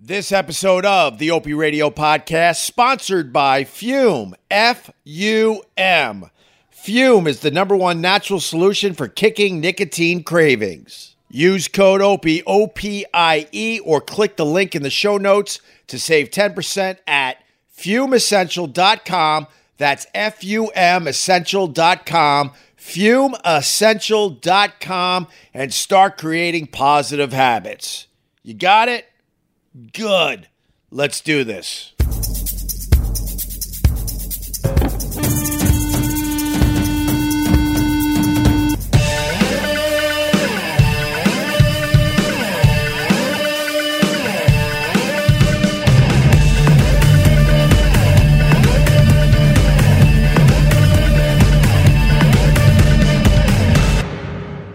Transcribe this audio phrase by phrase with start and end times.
[0.00, 6.30] This episode of the Opie Radio Podcast sponsored by Fume, F U M.
[6.70, 11.16] Fume is the number one natural solution for kicking nicotine cravings.
[11.28, 15.60] Use code OPIE, O P I E, or click the link in the show notes
[15.88, 17.42] to save 10% at
[17.76, 19.48] fumeessential.com.
[19.78, 28.06] That's F U M essential.com, fumeessential.com, and start creating positive habits.
[28.44, 29.06] You got it?
[29.78, 30.48] Good.
[30.90, 31.92] Let's do this.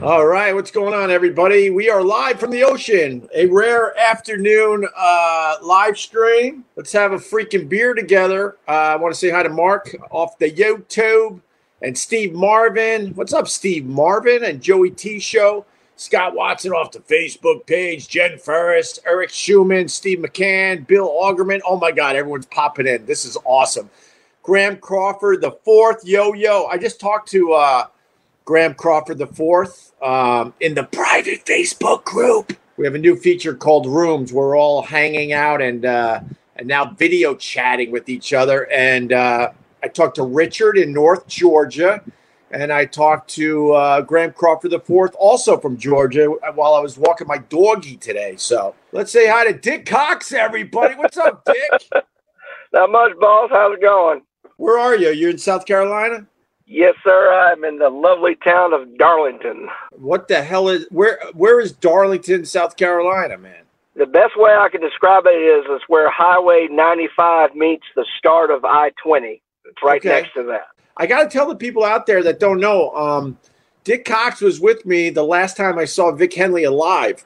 [0.03, 1.69] All right, what's going on, everybody?
[1.69, 6.65] We are live from the ocean, a rare afternoon uh, live stream.
[6.75, 8.57] Let's have a freaking beer together.
[8.67, 11.39] Uh, I want to say hi to Mark off the YouTube
[11.81, 13.15] and Steve Marvin.
[13.15, 15.65] What's up, Steve Marvin and Joey T Show?
[15.95, 21.61] Scott Watson off the Facebook page, Jen Ferris, Eric Schumann, Steve McCann, Bill Augerman.
[21.65, 23.05] Oh my God, everyone's popping in.
[23.05, 23.89] This is awesome.
[24.41, 26.65] Graham Crawford, the fourth, yo yo.
[26.65, 27.85] I just talked to uh,
[28.45, 32.53] Graham Crawford the fourth um, in the private Facebook group.
[32.77, 34.33] We have a new feature called Rooms.
[34.33, 36.19] Where we're all hanging out and uh,
[36.55, 38.69] and now video chatting with each other.
[38.71, 42.01] And uh, I talked to Richard in North Georgia,
[42.51, 46.97] and I talked to uh, Graham Crawford the fourth, also from Georgia, while I was
[46.97, 48.35] walking my doggy today.
[48.37, 50.95] So let's say hi to Dick Cox, everybody.
[50.95, 51.89] What's up, Dick?
[52.73, 53.49] Not much, boss.
[53.51, 54.23] How's it going?
[54.57, 55.09] Where are you?
[55.09, 56.25] You're in South Carolina.
[56.65, 57.31] Yes, sir.
[57.33, 59.67] I'm in the lovely town of Darlington.
[59.91, 61.19] What the hell is where?
[61.33, 63.63] Where is Darlington, South Carolina, man?
[63.95, 68.49] The best way I can describe it is it's where Highway 95 meets the start
[68.49, 69.39] of I-20.
[69.65, 70.09] It's right Okay.
[70.21, 70.67] next to that.
[70.97, 72.89] I got to tell the people out there that don't know.
[72.95, 73.37] Um,
[73.83, 77.23] Dick Cox was with me the last time I saw Vic Henley alive,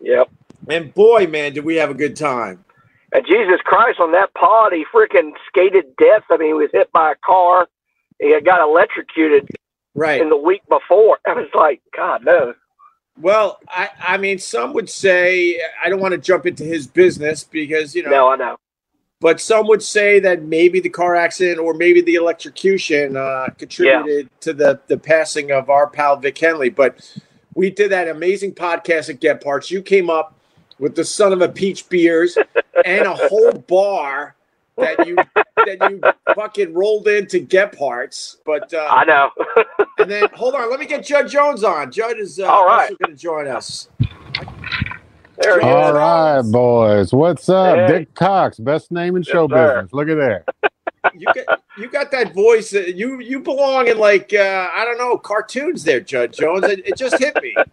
[0.00, 0.30] Yep.
[0.68, 2.64] and boy, man, did we have a good time.
[3.12, 6.22] And Jesus Christ, on that pod, he freaking skated death.
[6.30, 7.68] I mean, he was hit by a car.
[8.20, 9.48] He got electrocuted
[9.94, 10.20] Right.
[10.20, 11.18] in the week before.
[11.26, 12.54] I was like, God, no.
[13.20, 17.44] Well, I, I mean, some would say I don't want to jump into his business
[17.44, 18.56] because you know, No, I know.
[19.20, 24.30] but some would say that maybe the car accident or maybe the electrocution uh, contributed
[24.40, 26.70] to the the passing of our pal Vic Henley.
[26.70, 27.18] But
[27.54, 29.70] we did that amazing podcast at Get Parts.
[29.70, 30.38] You came up
[30.78, 32.38] with the son of a peach beers
[32.86, 34.34] and a whole bar
[34.80, 35.28] that you
[35.64, 36.04] that you
[36.34, 38.38] fucking rolled into Get Parts.
[38.46, 39.30] But uh, I know.
[39.98, 41.90] and then hold on, let me get Judd Jones on.
[41.92, 42.90] Judd is uh, All right.
[42.90, 43.88] also going to join us.
[45.38, 45.72] there he is.
[45.72, 47.12] All right, boys.
[47.12, 47.76] What's up?
[47.76, 47.86] Hey.
[47.86, 49.84] Dick Cox, best name in Yes, show sir.
[49.84, 49.92] business.
[49.92, 50.44] Look at that.
[51.12, 52.70] You got you got that voice.
[52.70, 56.68] That you you belong in like uh, I don't know cartoons there, Judd Jones.
[56.68, 57.64] It, it just hit me.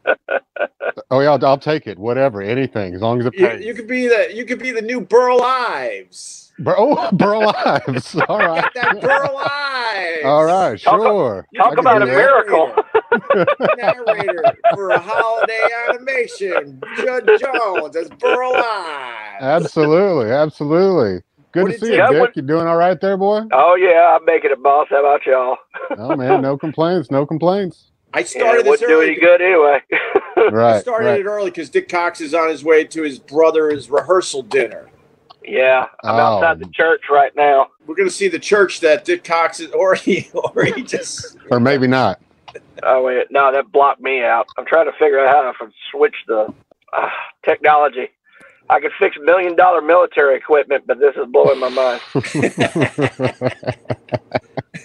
[1.12, 2.00] Oh yeah, I'll, I'll take it.
[2.00, 3.66] Whatever, anything, as long as it You, pays.
[3.66, 6.47] you could be the you could be the new Burl Ives.
[6.60, 8.16] Bur- oh, Burl Ives.
[8.30, 8.64] All right.
[8.64, 10.26] Got that Burl Ives.
[10.26, 11.46] All right, sure.
[11.54, 12.74] I Talk about a miracle.
[13.78, 19.42] Narrator for a holiday animation, Judd Jones as Burl Ives.
[19.44, 21.22] Absolutely, absolutely.
[21.52, 22.20] Good What to see you- you, Yeah, Dick.
[22.20, 23.42] what- You doing all right there, boy?
[23.52, 24.88] Oh, yeah, I'm making it, boss.
[24.90, 25.58] How about y'all?
[25.98, 27.92] Oh man, no complaints, no complaints.
[28.14, 29.80] I Yeah, started it this wouldn't do any good anyway.
[30.38, 31.20] I Right, started right.
[31.20, 34.88] it early because Dick Cox is on his way to his brother's rehearsal dinner.
[35.48, 36.20] Yeah, I'm Oh.
[36.20, 37.68] outside the church right now.
[37.86, 41.38] We're gonna see the church that Dick Cox is, or he, or he just.
[41.50, 42.20] Or maybe not.
[42.84, 44.48] Oh wait, no, that blocked me out.
[44.58, 46.54] I'm trying to figure out how to switch the
[46.96, 47.10] uh,
[47.46, 48.10] technology.
[48.70, 52.02] I could fix million dollar military equipment, but this is blowing my mind.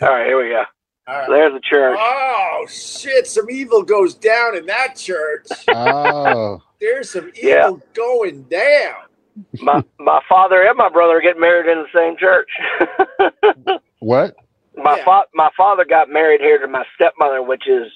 [0.00, 0.64] All right, here we go.
[1.08, 1.28] All right.
[1.28, 1.98] There's the church.
[2.00, 3.26] Oh shit!
[3.26, 5.46] Some evil goes down in that church.
[5.68, 7.70] oh, There's some evil Yeah.
[7.92, 8.94] going down.
[9.60, 12.48] My my father and my brother are getting married in the same church.
[14.00, 14.34] what?
[14.76, 15.04] my Yeah.
[15.04, 17.92] fa- my father got married here to my stepmother, which is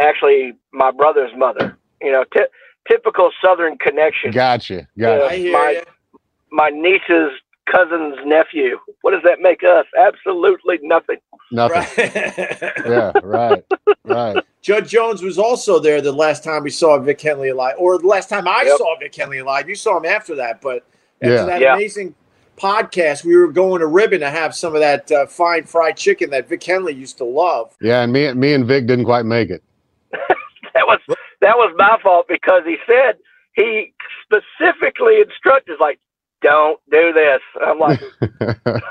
[0.00, 1.76] actually my brother's mother.
[2.00, 2.46] You know, ty-
[2.88, 4.30] typical Southern connection.
[4.30, 5.18] Gotcha, Yeah.
[5.18, 5.26] gotcha.
[5.26, 6.18] I hear my- you.
[6.50, 7.32] my niece's
[7.70, 8.78] cousin's nephew.
[9.02, 9.86] What does that make us?
[9.98, 11.16] Absolutely nothing.
[11.50, 11.86] Nothing.
[11.98, 12.72] Right.
[12.86, 13.64] Yeah, right,
[14.04, 14.44] right.
[14.62, 18.06] Judd Jones was also there the last time we saw Vic Henley alive, or the
[18.06, 18.78] last time I Yep.
[18.78, 19.68] saw Vic Henley alive.
[19.68, 20.84] You saw him after that, but
[21.22, 21.44] after Yeah.
[21.44, 21.74] that Yeah.
[21.74, 22.14] amazing
[22.56, 26.30] podcast, we were going to Ribbon to have some of that uh, fine fried chicken
[26.30, 27.74] that Vic Henley used to love.
[27.80, 29.62] Yeah, and me, me and Vic didn't quite make it.
[30.74, 30.98] That was
[31.40, 33.16] that was my fault because he said
[33.54, 33.94] he
[34.24, 36.00] specifically instructed like
[36.42, 37.40] don't do this.
[37.64, 38.00] I'm like,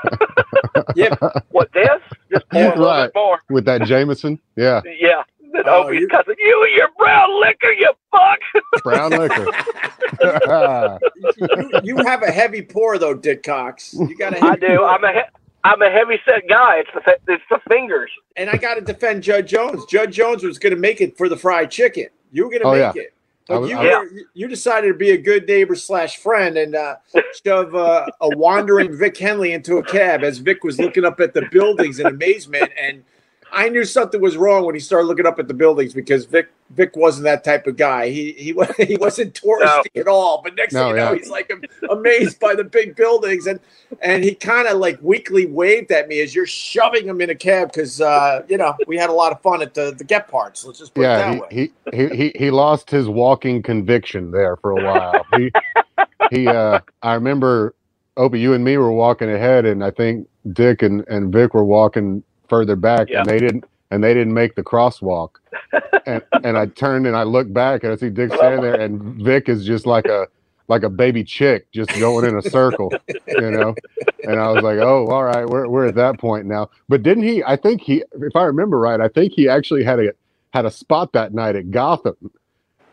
[0.96, 1.14] Yeah.
[1.50, 1.88] what this?
[2.32, 3.06] Just pour a little Right.
[3.06, 3.38] bit more.
[3.50, 5.22] With that Jameson, yeah, Yeah.
[5.52, 6.08] Then Oh, Opie's you-
[6.38, 8.40] you and your brown liquor, you fuck.
[8.82, 9.46] brown liquor.
[11.36, 13.94] you, you have a heavy pour though, Dick Cox.
[13.94, 14.76] You got a I heavy do.
[14.78, 14.86] pour.
[14.88, 15.20] I'm a he-
[15.62, 16.78] I'm a heavy set guy.
[16.80, 18.10] It's the it's the fingers.
[18.36, 19.84] and I got to defend Judd Jones.
[19.86, 22.08] Judd Jones was going to make it for the fried chicken.
[22.32, 23.02] You were going to Oh, make yeah.
[23.02, 23.13] it, I
[23.46, 26.96] but you were, you decided to be a good neighbor slash friend and uh,
[27.44, 31.34] shove uh, a wandering Vic Henley into a cab as Vic was looking up at
[31.34, 32.70] the buildings in amazement.
[32.80, 33.04] And
[33.52, 36.48] I knew something was wrong when he started looking up at the buildings because Vic
[36.70, 38.10] Vic wasn't that type of guy.
[38.10, 40.42] He he wa- he wasn't touristy at all.
[40.42, 41.14] But next No, thing you know, yeah.
[41.14, 41.52] he's like
[41.88, 43.60] amazed by the big buildings and
[44.02, 47.34] and he kind of like weakly waved at me as you're shoving him in a
[47.34, 50.28] cab because uh, you know we had a lot of fun at the the get
[50.28, 50.64] parts.
[50.64, 54.30] Let's just put it yeah, that he, he, he, he, he lost his walking conviction
[54.32, 55.26] there for a while.
[55.32, 55.52] he,
[56.30, 57.74] he, uh, I remember,
[58.16, 61.64] Opie, you and me were walking ahead, and I think Dick and, and Vic were
[61.64, 63.20] walking further back, Yeah.
[63.20, 65.30] and they didn't, and they didn't make the crosswalk.
[66.06, 69.22] and and I turned and I looked back, and I see Dick standing there, and
[69.22, 70.26] Vic is just like a
[70.68, 72.90] like a baby chick, just going in a circle,
[73.28, 73.74] you know.
[74.24, 76.70] And I was like, oh, all right, we're we're at that point now.
[76.88, 77.42] But didn't he?
[77.44, 80.12] I think he, if I remember right, I think he actually had a
[80.52, 82.16] had a spot that night at Gotham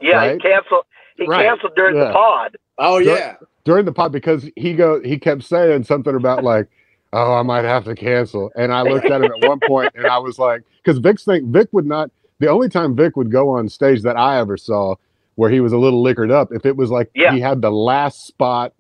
[0.02, 0.34] Yeah, Right.
[0.34, 0.84] he canceled.
[1.16, 1.46] He Right.
[1.46, 2.08] canceled during Yeah.
[2.08, 2.58] the pod.
[2.80, 3.16] oh Sure.
[3.18, 6.68] yeah, during the pod because he go he kept saying something about like,
[7.14, 8.52] oh, I might have to cancel.
[8.56, 11.52] And I looked at him at one point and I was like, because Vic's thing,
[11.52, 12.12] Vic would not.
[12.40, 14.96] The only time Vic would go on stage that I ever saw
[15.36, 17.34] where he was a little liquored up, if it was like Yeah.
[17.34, 18.74] he had the last spot.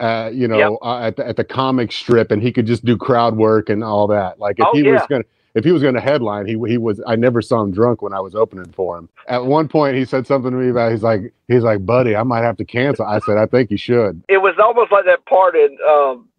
[0.00, 0.72] Uh, you know, Yep.
[0.80, 3.84] uh, at the at the comic strip, and he could just do crowd work and
[3.84, 4.38] all that.
[4.40, 5.24] Like if Oh, he was gonna,
[5.54, 7.02] if he was gonna headline, he he was.
[7.06, 9.10] I never saw him drunk when I was opening for him.
[9.28, 12.22] At one point, he said something to me about he's like he's like, buddy, I
[12.22, 13.04] might have to cancel.
[13.04, 14.22] I said, I think you should.
[14.30, 16.29] It was almost like that part in um,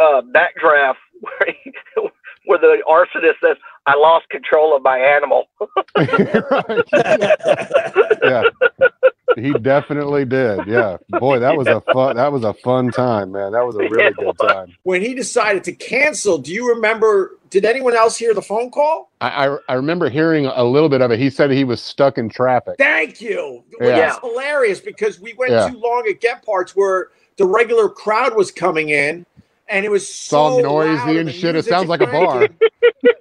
[0.00, 1.72] uh, Backdraft where, he,
[2.46, 5.46] where the arsonist says, "I lost control of my animal."
[5.96, 6.84] Right.
[8.22, 8.44] yeah
[9.36, 13.52] he definitely did yeah boy that was a fun that was a fun time man
[13.52, 14.38] that was a really Yeah, good was.
[14.38, 17.38] time when he decided to cancel, do you remember?
[17.50, 19.10] Did anyone else hear the phone call?
[19.20, 22.18] I, I i remember hearing a little bit of it he said he was stuck
[22.18, 23.64] in traffic Thank you.
[23.78, 24.06] Which Yeah.
[24.06, 25.60] is hilarious because we went Yeah.
[25.60, 29.24] too long at Get Parts where the regular crowd was coming in
[29.70, 31.56] and it was It's so all noisy loud and the shit.
[31.56, 32.48] It sounds like a bar.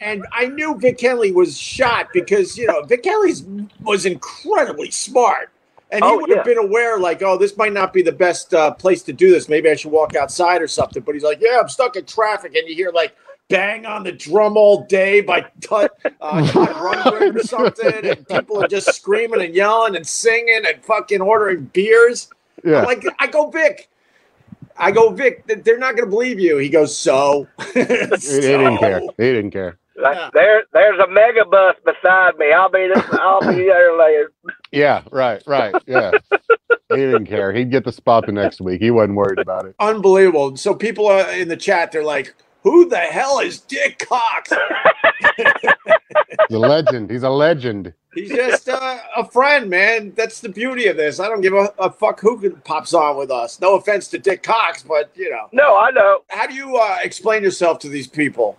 [0.02, 3.34] and I knew Vic Kelly was shot because you know Vic Henley
[3.82, 5.50] was incredibly smart,
[5.92, 6.44] and he Oh, would have yeah.
[6.44, 9.48] been aware like, oh, this might not be the best uh, place to do this.
[9.48, 11.04] Maybe I should walk outside or something.
[11.04, 13.16] But he's like, yeah, I'm stuck in traffic, and you hear like.
[13.52, 15.90] Bang on the drum all day by Todd
[16.22, 21.20] uh, Rundgren or something, and people are just screaming and yelling and singing and fucking
[21.20, 22.30] ordering beers.
[22.64, 23.90] yeah I'm like, I go, Vic.
[24.80, 25.46] I go, Vic.
[25.64, 26.58] They're not going to believe you.
[26.58, 27.48] He goes, so.
[27.74, 30.30] he, he didn't care he didn't care Like, Yeah.
[30.34, 32.52] There, there's a mega bus beside me.
[32.52, 33.04] I'll be this.
[33.14, 34.32] I'll be there later.
[34.72, 36.12] yeah right right yeah
[36.90, 39.76] he didn't care he'd get the spot the next week he wasn't worried about it
[39.80, 40.56] Unbelievable.
[40.58, 41.92] So people are in the chat.
[41.92, 42.34] They're like,
[42.70, 44.52] "Who the hell is Dick Cox?"
[46.48, 50.14] he's a legend he's a legend He's just uh, a friend, man.
[50.16, 51.20] That's the beauty of this.
[51.20, 53.62] I don't give a, a fuck who pops on with us.
[53.62, 56.24] No offense to Dick Cox, but you know, No, I know.
[56.30, 58.58] how do you uh, explain yourself to these people?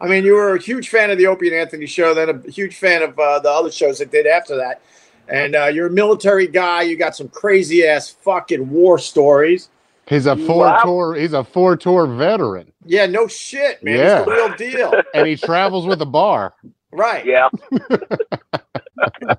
[0.00, 2.50] I mean, you were a huge fan of the Opie and Anthony show, then a
[2.50, 4.80] huge fan of uh, the other shows that did after that.
[5.28, 6.82] And uh, you're a military guy.
[6.82, 9.68] You got some crazy ass fucking war stories.
[10.06, 10.80] He's a four Wow.
[10.82, 13.96] tour he's a four tour veteran Yeah, no shit, man.
[13.98, 14.18] Yeah.
[14.18, 15.02] It's the real deal.
[15.14, 16.54] and he travels with a bar
[16.92, 17.24] right.
[17.26, 17.48] Yeah.
[17.70, 19.38] Nice.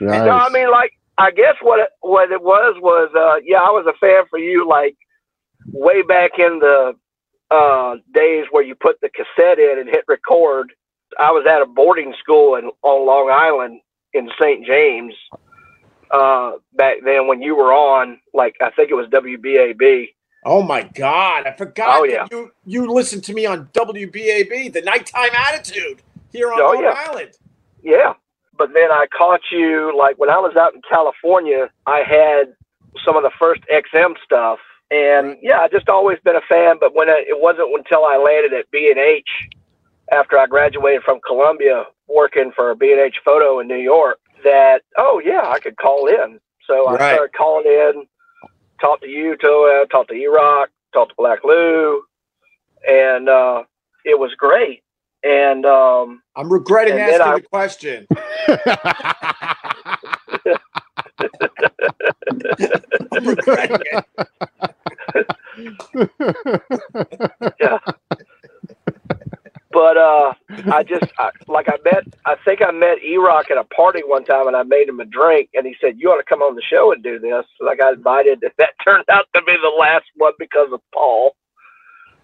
[0.00, 3.70] No, I mean, like, I guess what it, what it was was, uh, yeah, I
[3.70, 4.96] was a fan for you, like,
[5.72, 6.96] way back in the
[7.50, 10.72] uh, days where you put the cassette in and hit record.
[11.18, 13.80] I was at a boarding school in, on Long Island
[14.14, 14.64] in St.
[14.64, 15.12] James
[16.10, 20.08] uh, back then when you were on, like, I think it was WBAB.
[20.44, 21.46] Oh my God!
[21.46, 22.26] I forgot Oh, that yeah.
[22.30, 26.02] you you listened to me on WBAB, the nighttime attitude
[26.32, 26.94] here on Oh, Long yeah.
[27.08, 27.30] Island.
[27.82, 28.14] Yeah.
[28.56, 32.54] But then I caught you like when I was out in California, I had
[33.04, 34.58] some of the first XM stuff.
[34.90, 38.16] And yeah, I just always been a fan, but when I, it wasn't until I
[38.16, 39.28] landed at B&H
[40.10, 45.42] after I graduated from Columbia working for B&H Photo in New York that oh yeah,
[45.46, 46.38] I could call in.
[46.66, 47.14] So I Right.
[47.14, 48.06] started calling in,
[48.80, 52.02] talked to you, Toa, talked to E-Rock, talked to Black Lou,
[52.88, 53.62] and uh,
[54.04, 54.82] it was great.
[55.22, 58.06] And um, I'm regretting And asking I- the question.
[63.12, 64.04] I'm regretting it.
[67.60, 67.78] yeah.
[69.80, 70.34] But uh,
[70.70, 72.04] I just I, like I met.
[72.26, 75.06] I think I met E-Rock at a party one time, and I made him a
[75.06, 77.70] drink, and he said, "You ought to come on the show and do this." So
[77.70, 78.40] I got invited.
[78.42, 81.34] and That turned out to be the last one because of Paul.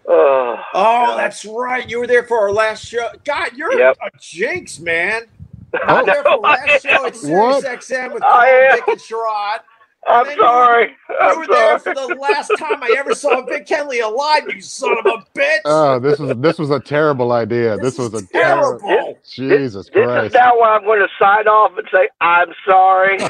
[0.08, 1.16] Uh, Oh, God.
[1.16, 1.88] that's right.
[1.88, 3.08] You were there for our last show.
[3.24, 3.96] God, you're Yep.
[4.02, 5.24] a jinx, man.
[5.88, 8.70] I were there for the last show at Sirius XM with am.
[8.70, 9.60] Dick, and Sherrod.
[10.08, 10.96] I'm then you were- sorry.
[11.08, 11.94] You I'm were there sorry.
[11.96, 15.60] for the last time I ever saw Vic Henley alive, you son of a bitch.
[15.64, 17.76] oh, this was this was a terrible idea.
[17.78, 18.78] This, was a terrible.
[18.80, 19.18] terrible.
[19.28, 20.34] Jesus This is Christ!
[20.34, 23.18] now where I'm going to sign off and say I'm sorry.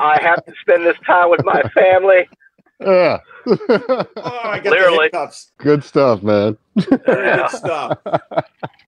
[0.00, 2.28] I have to spend this time with my family.
[2.80, 3.18] Yeah.
[3.50, 5.10] Oh, I got the Literally.
[5.56, 6.58] Good stuff, man.
[6.76, 7.98] Good stuff.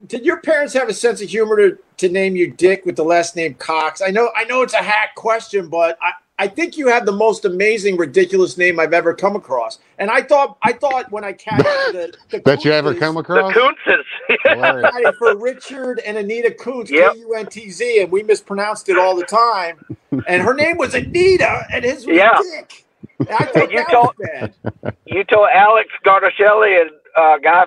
[0.06, 3.04] Did your parents have a sense of humor to, to name you Dick with the
[3.04, 4.02] last name Cox?
[4.02, 7.12] I know I know it's a hack question, but I, I think you have the
[7.12, 9.78] most amazing, ridiculous name I've ever come across.
[9.98, 11.58] And I thought I thought when I catch
[11.92, 13.52] the, the That you ever Kuntzes- come The across?
[13.52, 14.04] Kuntzes.
[14.44, 14.90] Hilarious.
[14.90, 17.12] I had it for Richard and Anita Kuntz, Yep.
[17.12, 19.78] K U N T Z, and we mispronounced it all the time.
[20.26, 22.38] And her name was Anita, and his was Yeah.
[22.52, 22.86] Dick.
[23.18, 24.50] And I thought You that told- was
[24.82, 24.94] bad.
[25.04, 27.66] you told Alex Gardacelli and uh, Guy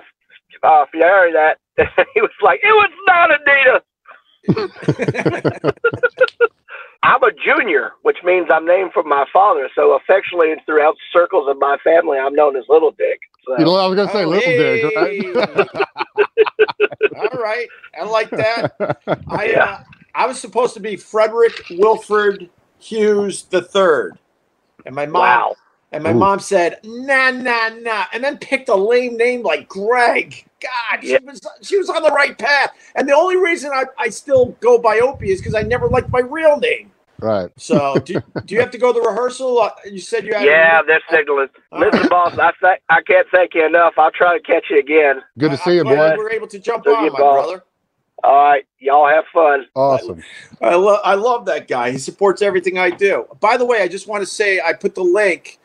[0.64, 1.58] uh, Fieri that
[2.14, 3.82] he was like, it was not Anita.
[7.44, 9.68] I'm a junior, which means I'm named for my father.
[9.74, 13.20] So affectionately throughout circles of my family, I'm known as Little Dick.
[13.46, 15.16] So, You know, I was gonna say Oh, little dick, right?
[17.16, 18.66] all right, I like that.
[19.28, 19.66] I Yeah.
[19.66, 19.78] uh,
[20.14, 24.20] I was supposed to be Frederick Wilford Hughes the third,
[24.86, 25.56] and my mom wow.
[25.92, 26.14] and my Ooh.
[26.14, 30.46] mom said nah nah nah, and then picked a lame name like Greg.
[30.60, 31.18] God, Yeah.
[31.18, 34.52] she was she was on the right path, and the only reason I, I still
[34.60, 36.93] go by Opie is because I never liked my real name.
[37.20, 37.50] Right.
[37.58, 39.60] So do, do you have to go to rehearsal?
[39.60, 41.48] Uh, You said you had Yeah, they're signaling.
[41.78, 43.94] Listen, boss, I th- I can't thank you enough.
[43.98, 45.22] I'll try to catch you again.
[45.38, 46.18] Good to I- see you, I'm glad boy.
[46.18, 47.46] We were able to jump See on, you, my boss.
[47.46, 47.64] brother.
[48.24, 49.66] All right, y'all have fun.
[49.74, 50.22] Awesome.
[50.62, 51.90] I love I love that guy.
[51.92, 53.26] He supports everything I do.
[53.40, 55.58] By the way, I just want to say I put the link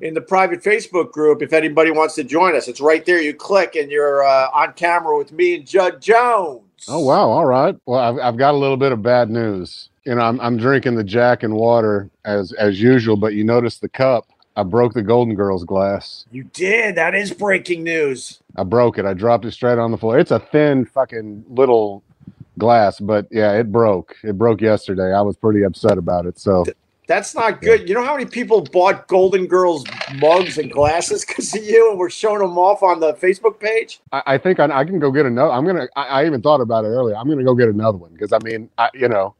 [0.00, 2.68] in the private Facebook group if anybody wants to join us.
[2.68, 3.20] It's right there.
[3.22, 6.86] You click and you're uh, on camera with me and Judd Jones.
[6.88, 7.30] Oh wow!
[7.30, 7.76] All right.
[7.86, 9.90] Well, I've, I've got a little bit of bad news.
[10.06, 13.78] You know, I'm I'm drinking the Jack and water as as usual, but you notice
[13.78, 14.28] the cup.
[14.54, 16.24] I broke the Golden Girls glass.
[16.30, 16.94] You did.
[16.94, 18.40] That is breaking news.
[18.54, 19.04] I broke it.
[19.04, 20.18] I dropped it straight on the floor.
[20.18, 22.04] It's a thin fucking little
[22.56, 24.16] glass, but yeah, it broke.
[24.22, 25.12] It broke yesterday.
[25.12, 26.38] I was pretty upset about it.
[26.38, 26.64] So
[27.08, 27.88] That's not good.
[27.88, 29.84] You know how many people bought Golden Girls
[30.14, 34.00] mugs and glasses because of you, and we're showing them off on the Facebook page?
[34.12, 35.52] I, I think I, I can go get another.
[35.52, 35.88] I'm gonna.
[35.96, 37.16] I, I even thought about it earlier.
[37.16, 39.34] I'm gonna go get another one because I mean, I, you know,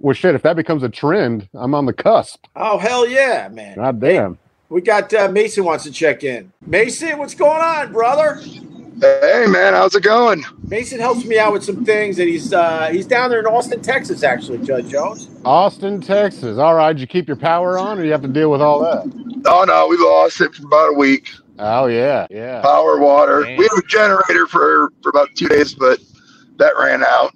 [0.00, 0.34] well, shit.
[0.34, 2.46] If that becomes a trend, I'm on the cusp.
[2.56, 3.76] Oh hell yeah, man!
[3.76, 4.38] God damn.
[4.68, 6.52] We got uh, Mason wants to check in.
[6.66, 8.40] Mason, what's going on, brother?
[9.00, 10.44] Hey man, how's it going?
[10.68, 13.82] Mason helps me out with some things, and he's uh, he's down there in Austin,
[13.82, 15.28] Texas, actually, Judd Jones.
[15.44, 16.58] Austin, Texas.
[16.58, 18.80] All right, did you keep your power on, or you have to deal with all
[18.80, 19.02] that?
[19.46, 21.30] Oh no, we lost it for about a week.
[21.58, 22.62] Oh yeah, yeah.
[22.62, 23.40] Power, water.
[23.40, 23.56] Man.
[23.58, 25.98] We had a generator for for about two days, but
[26.56, 27.32] that ran out.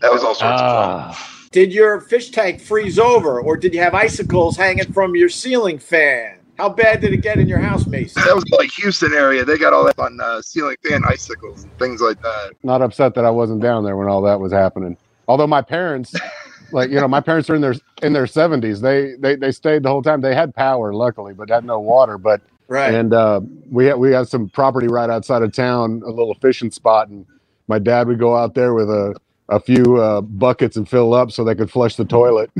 [0.00, 1.31] That was all sorts of fun.
[1.52, 5.78] Did your fish tank freeze over, or did you have icicles hanging from your ceiling
[5.78, 6.38] fan?
[6.56, 8.22] How bad did it get in your house, Mason?
[8.24, 9.44] That was like Houston area.
[9.44, 12.52] They got all that on uh, ceiling fan icicles and things like that.
[12.62, 14.96] not upset that I wasn't down there when all that was happening.
[15.28, 16.14] Although my parents,
[16.72, 18.80] like you know, my parents are in their in their 70s.
[18.80, 20.22] They they they stayed the whole time.
[20.22, 22.16] They had power, luckily, but had no water.
[22.18, 22.94] But Right.
[22.94, 26.70] and uh, we had we had some property right outside of town, a little fishing
[26.70, 27.26] spot, and
[27.68, 29.14] my dad would go out there with a
[29.52, 32.50] a few uh, buckets and fill up so they could flush the toilet.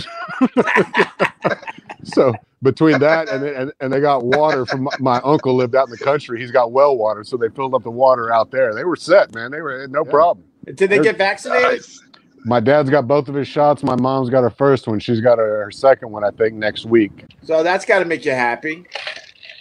[2.05, 5.87] so between that and, and and they got water from my, my uncle lived out
[5.89, 6.41] in the country.
[6.41, 8.75] He's got well water, so they filled up the water out there.
[8.75, 9.51] They were set, man.
[9.51, 10.11] They were no Yeah.
[10.11, 10.47] problem.
[10.67, 11.65] Did they get vaccinated?
[11.65, 12.01] Nice.
[12.45, 13.85] My dad's got both of his shots.
[13.85, 14.99] My mom's got her first one.
[14.99, 17.25] She's got her, her second one, I think, next week.
[17.45, 18.85] So that's got to make you happy.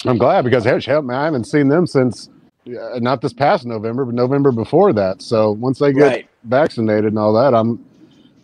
[0.05, 2.30] I'm glad because hell, hell, man, I haven't seen them since
[2.65, 5.21] not this past November, but November before that.
[5.21, 6.29] So once they get Right.
[6.43, 7.81] vaccinated and all that, I'm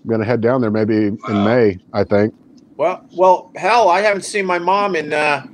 [0.08, 1.44] gonna head down there maybe in Wow.
[1.44, 1.80] May.
[1.94, 2.36] I think.
[2.78, 5.46] Well, well, hell, I haven't seen my mom in uh,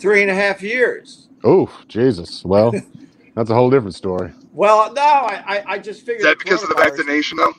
[0.00, 1.28] three and a half years.
[1.44, 2.42] Oh Jesus!
[2.44, 2.72] Well,
[3.36, 4.32] that's a whole different story.
[4.52, 6.20] Well, no, I, I, I just figured.
[6.20, 7.54] Is that because of the vaccination though?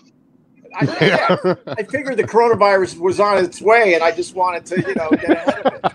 [0.75, 1.36] I, yeah,
[1.77, 5.15] I figured the coronavirus was on its way, and I just wanted to, you know,
[5.15, 5.86] get ahead of it.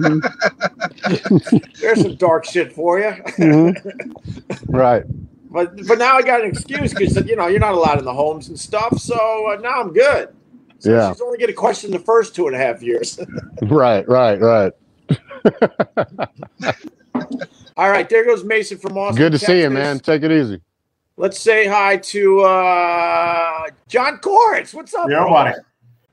[1.80, 3.10] There's some dark shit for you.
[3.38, 3.74] Mhm.
[4.68, 5.04] Right.
[5.50, 8.14] But but now I got an excuse because you know you're not allowed in the
[8.14, 8.98] homes and stuff.
[8.98, 10.30] So uh, now I'm good.
[10.78, 11.12] So Yeah.
[11.12, 13.18] she's only going to question the first two and a half years.
[13.62, 14.08] Right.
[14.08, 14.40] Right.
[14.40, 14.72] Right.
[17.76, 19.16] All right, there goes Mason from Austin.
[19.16, 19.98] Good to see you, man.
[20.00, 20.60] Take it easy.
[21.16, 24.74] Let's say hi to uh, John Koritz.
[24.74, 25.08] What's up?
[25.08, 25.30] Yeah, bro?
[25.30, 25.52] buddy.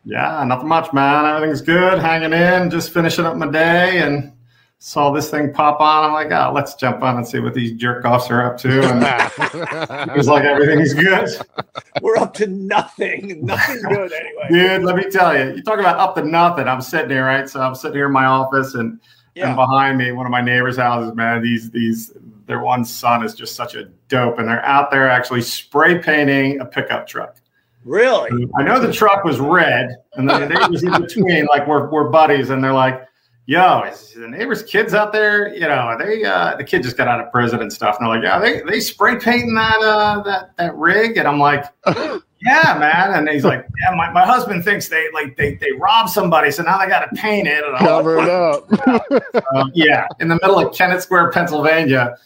[0.06, 1.26] Yeah, nothing much, man.
[1.26, 2.00] Everything's good.
[2.00, 4.34] Hanging in, just finishing up my day, and
[4.80, 6.06] saw this thing pop on.
[6.06, 8.82] I'm like, oh, let's jump on and see what these jerk offs are up to.
[8.82, 11.30] And it was like everything's good,
[12.02, 13.40] We're up to nothing.
[13.46, 14.48] Nothing good anyway.
[14.50, 14.84] dude.
[14.84, 16.68] Let me tell you, you talk about up to nothing.
[16.68, 17.48] I'm sitting here, right?
[17.50, 19.00] So I'm sitting here in my office, and
[19.36, 21.42] and behind me, one of my neighbors' houses, man.
[21.42, 22.14] These these
[22.46, 26.62] their one son is just such a dope, and they're out there actually spray painting
[26.62, 27.38] a pickup truck.
[27.86, 28.48] Really?
[28.58, 32.50] I know the truck was red, and the neighbors in between, like we're, we're buddies,
[32.50, 33.02] and they're like,
[33.46, 35.54] "Yo, is the neighbors' kids out there?
[35.54, 38.06] You know, are they uh, the kid just got out of prison and stuff?" And
[38.06, 41.64] they're like, "Yeah, they they spray painting that uh, that that rig," and I'm like,
[41.88, 46.10] "Yeah, man." And he's like, "Yeah, my, my husband thinks they like they they robbed
[46.10, 49.46] somebody, so now they got to paint it." And I'm Cover like, it up.
[49.56, 52.18] um, yeah, in the middle of Kennett Square, Pennsylvania.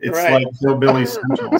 [0.00, 0.44] It's Right.
[0.44, 1.58] like hillbilly central.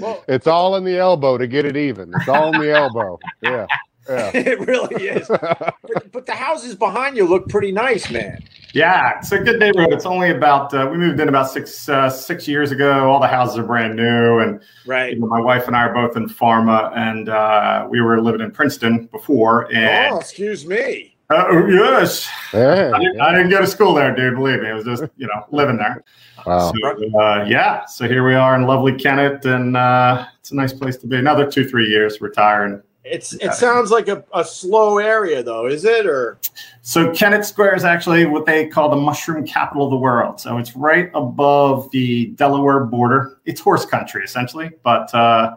[0.00, 2.12] Well, it's all in the elbow to get it even.
[2.16, 3.18] It's all in the elbow.
[3.42, 3.66] Yeah.
[4.08, 4.30] Yeah.
[4.34, 5.28] it really is.
[5.28, 8.42] But, but the houses behind you look pretty nice, man.
[8.72, 9.92] Yeah, it's a good neighborhood.
[9.92, 13.08] It's only about uh, we moved in about six uh, six years ago.
[13.10, 15.12] All the houses are brand new, and Right.
[15.12, 18.40] you know, my wife and I are both in pharma, and uh, we were living
[18.40, 19.72] in Princeton before.
[19.72, 21.09] And Oh, excuse me.
[21.30, 22.92] Uh, oh, yes, Yeah.
[22.94, 24.34] I didn't, I didn't go to school there, dude.
[24.34, 26.04] Believe me, it was just you know living there.
[26.46, 26.72] Wow.
[26.72, 30.72] So, uh, yeah, so here we are in lovely Kennett, and uh, it's a nice
[30.72, 31.16] place to be.
[31.16, 32.82] Another two three years, retiring.
[33.02, 36.06] It's it sounds like a, a slow area though, is it?
[36.06, 36.38] Or
[36.82, 40.38] So Kennett Square is actually what they call the mushroom capital of the world.
[40.38, 43.38] So it's right above the Delaware border.
[43.46, 45.56] It's horse country essentially, but uh,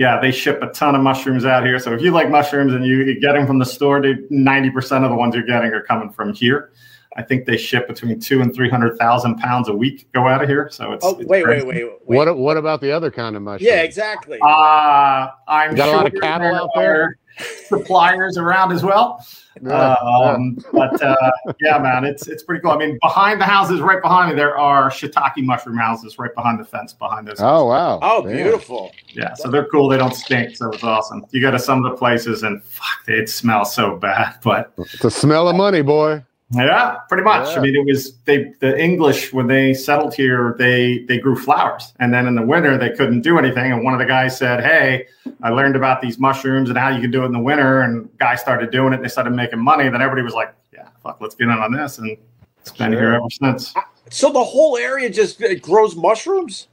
[0.00, 1.78] yeah, they ship a ton of mushrooms out here.
[1.78, 5.10] So if you like mushrooms and you get them from the store, ninety percent of
[5.10, 6.72] the ones you're getting are coming from here.
[7.16, 10.42] I think they ship between two and three hundred thousand pounds a week go out
[10.42, 10.70] of here.
[10.72, 12.16] So it's oh it's wait, wait, wait, wait.
[12.16, 13.68] What what about the other kind of mushroom?
[13.68, 14.38] Yeah, exactly.
[14.40, 17.18] Uh, I'm Got a lot of cattle out there?
[17.38, 19.24] Are Suppliers around as well.
[19.62, 22.70] Yeah, Um, but uh, yeah, man, it's it's pretty cool.
[22.70, 26.60] I mean, behind the houses, right behind me, there are shiitake mushroom houses right behind
[26.60, 27.40] the fence behind those.
[27.40, 27.98] Oh wow.
[28.02, 28.36] oh, Damn.
[28.36, 28.92] beautiful.
[29.12, 29.88] Yeah, so they're cool.
[29.88, 31.26] They don't stink, so it's awesome.
[31.30, 35.00] You go to some of the places and fuck, it smells so bad, but It's
[35.00, 36.24] the smell of money, boy.
[36.52, 37.48] Yeah, pretty much.
[37.50, 37.58] Yeah.
[37.58, 41.92] I mean, it was they the English when they settled here, they they grew flowers,
[42.00, 43.72] and then in the winter they couldn't do anything.
[43.72, 45.06] And one of the guys said, "Hey,
[45.42, 48.08] I learned about these mushrooms and how you can do it in the winter." And
[48.18, 48.96] guys started doing it.
[48.96, 49.84] And they started making money.
[49.88, 52.16] Then everybody was like, "Yeah, fuck, let's get in on this." And
[52.60, 53.00] it's been Sure.
[53.00, 53.72] here ever since.
[54.10, 56.66] So the whole area just grows mushrooms.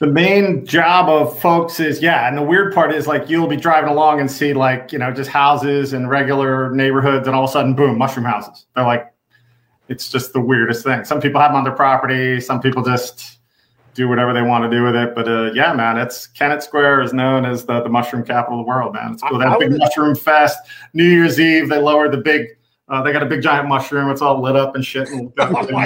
[0.00, 3.56] The main job of folks is yeah, and the weird part is like you'll be
[3.56, 7.50] driving along and see like you know just houses and regular neighborhoods, and all of
[7.50, 8.66] a sudden, boom, mushroom houses.
[8.74, 9.10] They're like,
[9.88, 11.04] it's just the weirdest thing.
[11.04, 12.40] Some people have them on their property.
[12.40, 13.38] Some people just
[13.94, 15.14] do whatever they want to do with it.
[15.14, 18.66] But uh, yeah, man, it's Kennett Square is known as the, the mushroom capital of
[18.66, 19.12] the world, man.
[19.14, 19.38] It's cool.
[19.38, 20.58] They I- have I a big mushroom fest.
[20.92, 22.48] New Year's Eve, they lowered the big.
[22.88, 24.10] Uh, they got a big giant mushroom.
[24.10, 25.08] It's all lit up and shit.
[25.08, 25.84] And Oh my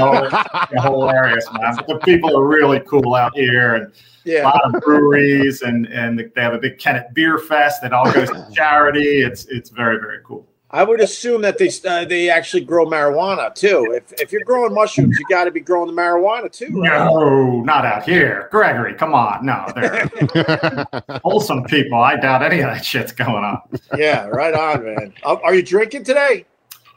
[0.71, 1.77] the whole area, man.
[1.89, 3.91] The people are really cool out here, and a
[4.25, 4.45] Yeah.
[4.45, 8.29] lot of breweries and and they have a big Kennett Beer Fest that all goes
[8.29, 9.23] to charity.
[9.23, 10.47] It's it's very very cool.
[10.73, 13.93] I would assume that they uh, they actually grow marijuana too.
[13.97, 16.99] If if you're growing mushrooms, you got to be growing the marijuana too, right?
[17.07, 18.93] No, not out here, Gregory.
[18.95, 20.87] Come on, no, they're
[21.25, 21.99] wholesome people.
[21.99, 23.59] I doubt any of that shit's going on.
[23.97, 25.15] Yeah, right on, man.
[25.25, 26.45] Uh, Are you drinking today?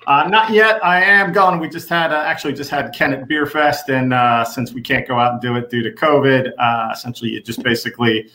[0.06, 0.84] Uh, not yet.
[0.84, 1.60] I am gone.
[1.60, 5.08] We just had uh, actually just had Kennett Beer Fest, and uh, since we can't
[5.08, 8.30] go out and do it due to COVID, uh, essentially you just basically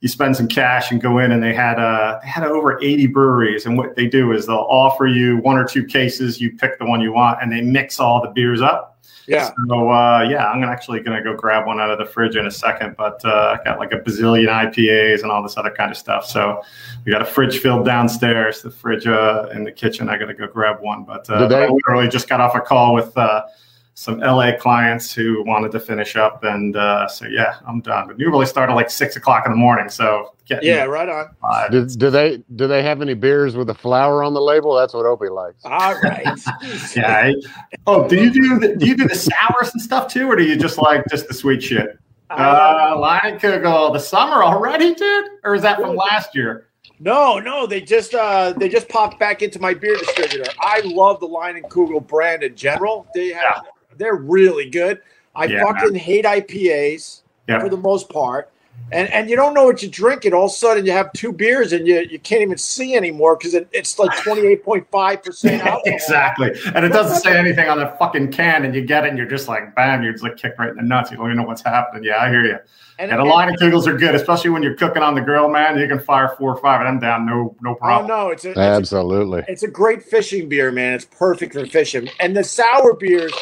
[0.00, 3.06] you spend some cash and go in, and they had uh, they had over eighty
[3.06, 6.40] breweries, and what they do is they'll offer you one or two cases.
[6.40, 8.95] You pick the one you want, and they mix all the beers up.
[9.28, 9.50] Yeah.
[9.68, 12.50] So uh, yeah, I'm actually gonna go grab one out of the fridge in a
[12.50, 12.96] second.
[12.96, 16.26] But uh, I got like a bazillion IPAs and all this other kind of stuff.
[16.26, 16.62] So
[17.04, 18.62] we got a fridge filled downstairs.
[18.62, 20.08] The fridge uh, in the kitchen.
[20.08, 21.04] I gotta go grab one.
[21.04, 23.42] But uh, they- I literally just got off a call with uh,
[23.98, 28.06] some LA clients who wanted to finish up, and uh, so yeah, I'm done.
[28.06, 29.88] But normally start at like six o'clock in the morning.
[29.88, 31.30] So getting Yeah, right on.
[31.40, 31.70] five.
[31.70, 34.74] do, do they do they have any beers with a flower on the label?
[34.74, 35.64] That's what Opie likes.
[35.64, 36.26] All right.
[36.94, 37.32] Yeah.
[37.88, 40.42] Oh, do you do the, do you do the sours and stuff too, or do
[40.42, 41.98] you just like just the sweet shit?
[42.28, 45.26] Uh, Leinenkugel, the summer already, dude?
[45.44, 46.66] Or is that from last year?
[46.98, 50.50] No, no, they just uh they just popped back into my beer distributor.
[50.60, 53.06] I love the Leinenkugel brand in general.
[53.14, 53.62] They have
[53.98, 55.00] they're really good.
[55.34, 57.60] I Yeah, fucking hate IPAs Yeah.
[57.60, 58.50] for the most part.
[58.92, 60.32] and and you don't know what you're drinking.
[60.34, 63.36] All of a sudden, you have two beers and you you can't even see anymore
[63.36, 65.82] because it, it's like twenty eight point five percent alcohol.
[65.86, 66.52] exactly.
[66.74, 69.26] And it doesn't say anything on the fucking can, and you get it, and you're
[69.26, 71.10] just like, bam, you're just like kicked right in the nuts.
[71.10, 72.04] You don't even know what's happening.
[72.04, 72.58] Yeah, I hear you.
[72.98, 75.78] And, And a Leinenkugels are good, especially when you're cooking on the grill, man.
[75.78, 78.06] You can fire four or five of them down, no no oh problem.
[78.08, 79.44] no, it's a, it's a Absolutely.
[79.48, 80.94] It's a great fishing beer, man.
[80.94, 82.08] It's perfect for fishing.
[82.20, 83.34] And the sour beers,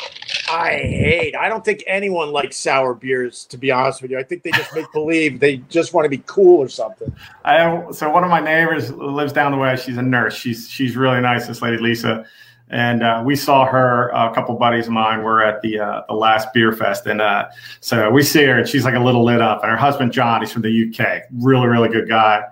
[0.51, 1.37] I hate.
[1.37, 4.19] I don't think anyone likes sour beers, to be honest with you.
[4.19, 7.15] I think they just make believe they just want to be cool or something.
[7.45, 9.77] I have, so one of my neighbors lives down the way.
[9.77, 10.35] She's a nurse.
[10.35, 11.47] She's she's really nice.
[11.47, 12.25] This lady Lisa,
[12.75, 14.09] and uh, we saw her.
[14.09, 17.47] A couple buddies of mine were at the uh, the last beer fest, and uh,
[17.79, 19.63] so we see her, and she's like a little lit up.
[19.63, 22.43] And her husband John, he's from the UK, really really good guy.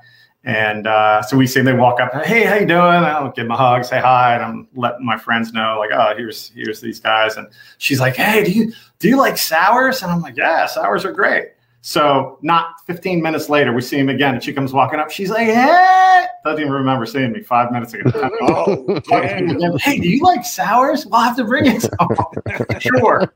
[0.44, 1.66] And uh, so we see them.
[1.66, 2.80] they walk up, hey, how you doing?
[2.80, 6.14] I'll give them a hug, say hi, and I'm letting my friends know, like, oh,
[6.16, 7.36] here's here's these guys.
[7.36, 10.02] And she's like, hey, do you do you like sours?
[10.02, 11.48] And I'm like, yeah, sours are great.
[11.84, 15.10] So not 15 minutes later, we see him again, and she comes walking up.
[15.10, 18.10] She's like, "Hey!" Doesn't even remember seeing me five minutes ago.
[18.42, 21.06] Oh, hey, do you like sours?
[21.06, 21.82] We'll have to bring it.
[21.82, 23.34] some." sure.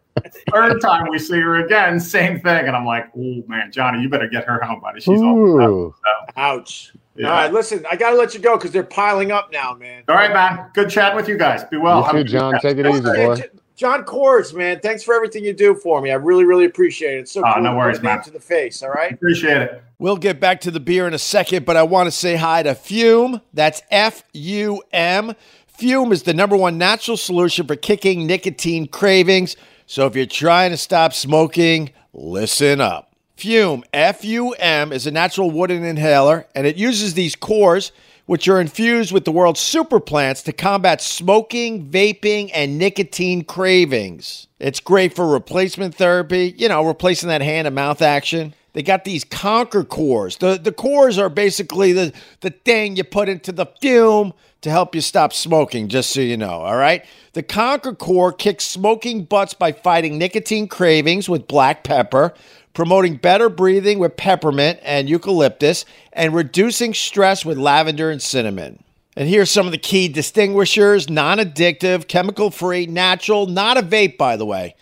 [0.53, 4.09] Third time we see her again, same thing, and I'm like, "Oh man, Johnny, you
[4.09, 5.01] better get her home, buddy.
[5.01, 5.95] She's all." Ooh.
[6.37, 6.93] Ouch.
[7.17, 7.31] Yeah.
[7.31, 10.05] All right, listen, I got to let you go because they're piling up now, man.
[10.09, 10.71] All right, man.
[10.75, 11.65] Good chatting with you guys.
[11.65, 12.07] Be well.
[12.15, 12.61] You too, John.
[12.61, 13.37] Take it easy, boy.
[13.77, 16.11] J- John Kors, man, thanks for everything you do for me.
[16.11, 17.21] I really, really appreciate it.
[17.21, 18.23] It's so Oh, cool no to put worries, man.
[18.23, 19.13] To the face, all right.
[19.13, 19.83] Appreciate it.
[19.99, 22.63] We'll get back to the beer in a second, but I want to say hi
[22.63, 23.41] to Fume.
[23.55, 25.35] That's F U M.
[25.67, 29.57] Fume is the number one natural solution for kicking nicotine cravings.
[29.87, 33.13] So if you're trying to stop smoking, listen up.
[33.37, 37.93] Fume, F U M, is a natural wooden inhaler, and it uses these cores,
[38.27, 44.49] which are infused with the world's super plants to combat smoking, vaping, and nicotine cravings.
[44.59, 48.55] It's great for replacement therapy, you know, replacing that hand and mouth action.
[48.73, 50.37] They got these conquer cores.
[50.37, 52.13] The the cores are basically the,
[52.43, 56.37] the thing you put into the fume to help you stop smoking, just so you
[56.37, 57.05] know, all right?
[57.33, 62.35] The conquer core kicks smoking butts by fighting nicotine cravings with black pepper,
[62.77, 68.85] promoting better breathing with peppermint and eucalyptus, and reducing stress with lavender and cinnamon.
[69.17, 74.19] And here's some of the key distinguishers non addictive, chemical free, natural, not a vape,
[74.19, 74.75] by the way.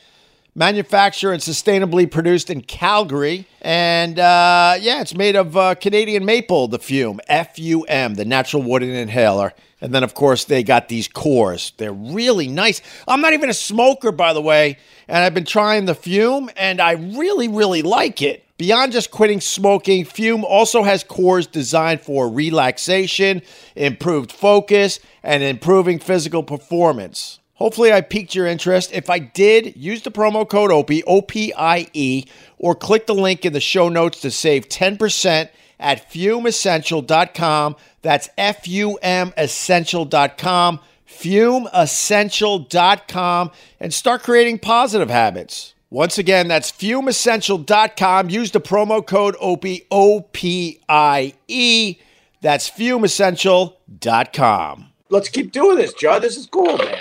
[0.56, 3.46] Manufactured and sustainably produced in Calgary.
[3.60, 8.24] And uh, yeah, it's made of uh, Canadian maple, the fume, F U M, the
[8.24, 9.52] natural wooden inhaler.
[9.84, 11.74] And then, of course, they got these cores.
[11.76, 12.80] They're really nice.
[13.06, 14.78] I'm not even a smoker, by the way.
[15.08, 18.46] And I've been trying the fume, and I really, really like it.
[18.56, 23.42] Beyond just quitting smoking, Fume also has cores designed for relaxation,
[23.76, 27.40] improved focus, and improving physical performance.
[27.56, 28.90] Hopefully, I piqued your interest.
[28.90, 32.24] If I did, use the promo code OPIE, O-P-I-E,
[32.56, 37.76] or click the link in the show notes to save 10% at fumeessential.com.
[38.02, 45.74] That's F-U-M essential.com, fumeessential.com, and start creating positive habits.
[45.90, 48.28] Once again, that's fumeessential.com.
[48.28, 51.96] Use the promo code OPIE, O-P-I-E.
[52.40, 54.90] That's fumeessential.com.
[55.10, 56.22] Let's keep doing this, Judd.
[56.22, 56.98] This is cool, man.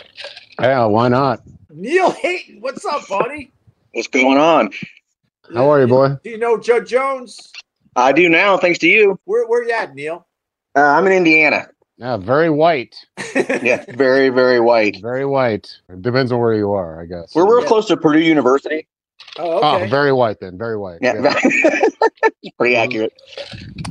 [0.59, 1.41] Yeah, why not?
[1.71, 3.51] Neil Hayton, what's up, buddy?
[3.93, 4.69] What's going on?
[5.53, 6.17] How are you, boy?
[6.23, 7.51] Do you know Judd Jones?
[7.95, 9.19] I do now, thanks to you.
[9.25, 10.25] Where where you at, Neil?
[10.75, 11.67] Uh, I'm in Indiana.
[11.97, 12.95] Yeah, very white.
[13.35, 14.97] Yeah, very, very white.
[15.01, 15.75] Very white.
[15.89, 17.33] It depends on where you are, I guess.
[17.35, 17.67] We're real Yeah.
[17.67, 18.87] close to Purdue University.
[19.39, 20.57] Oh, Oh, very white then.
[20.57, 20.99] Very white.
[21.01, 21.33] Yeah,
[22.59, 23.13] pretty accurate.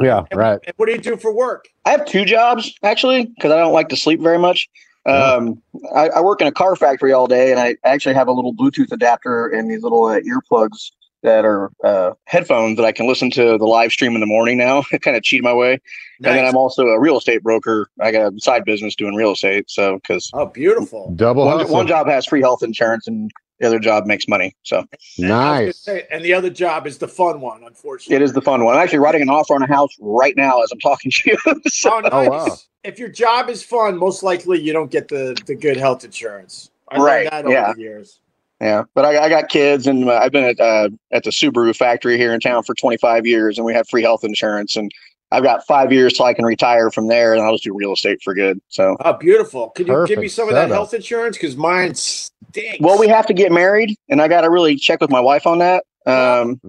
[0.00, 0.58] Yeah, right.
[0.64, 1.66] and what do you do for work?
[1.84, 4.68] I have two jobs actually because I don't like to sleep very much.
[5.06, 5.60] Um,
[5.94, 8.54] I, I work in a car factory all day, and I actually have a little
[8.54, 13.30] Bluetooth adapter and these little uh, earplugs that are uh, headphones that I can listen
[13.32, 14.82] to the live stream in the morning now.
[15.00, 15.78] kind of cheat my way.
[16.24, 17.88] And then I'm also a real estate broker.
[18.00, 19.68] I got a side business doing real estate.
[19.70, 21.12] So because Oh, beautiful.
[21.16, 24.54] Double one, one job has free health insurance and the other job makes money.
[24.62, 25.78] So And I was gonna Nice.
[25.78, 28.16] say- and the other job is the fun one, unfortunately.
[28.16, 28.76] it is the fun one.
[28.76, 31.60] I'm actually writing an offer on a house right now as I'm talking to you.
[31.68, 32.10] so, Oh, nice.
[32.12, 32.56] Oh, wow.
[32.84, 36.70] If your job is fun, most likely you don't get the, the good health insurance.
[36.88, 37.72] I Right, that over yeah.
[37.72, 38.18] the years.
[38.62, 41.74] Yeah, but I, I got kids, and uh, I've been at uh, at the Subaru
[41.76, 44.90] factory here in town for 25 years, and we have free health insurance, and
[45.32, 47.92] I've got five years till I can retire from there, and I'll just do real
[47.94, 48.60] estate for good.
[48.68, 49.70] So, Oh, beautiful.
[49.70, 50.74] Can you give me some of that setup.
[50.74, 51.36] health insurance?
[51.38, 52.78] Because mine stinks.
[52.80, 55.46] well, we have to get married, and I got to really check with my wife
[55.46, 55.84] on that.
[56.06, 56.60] Um,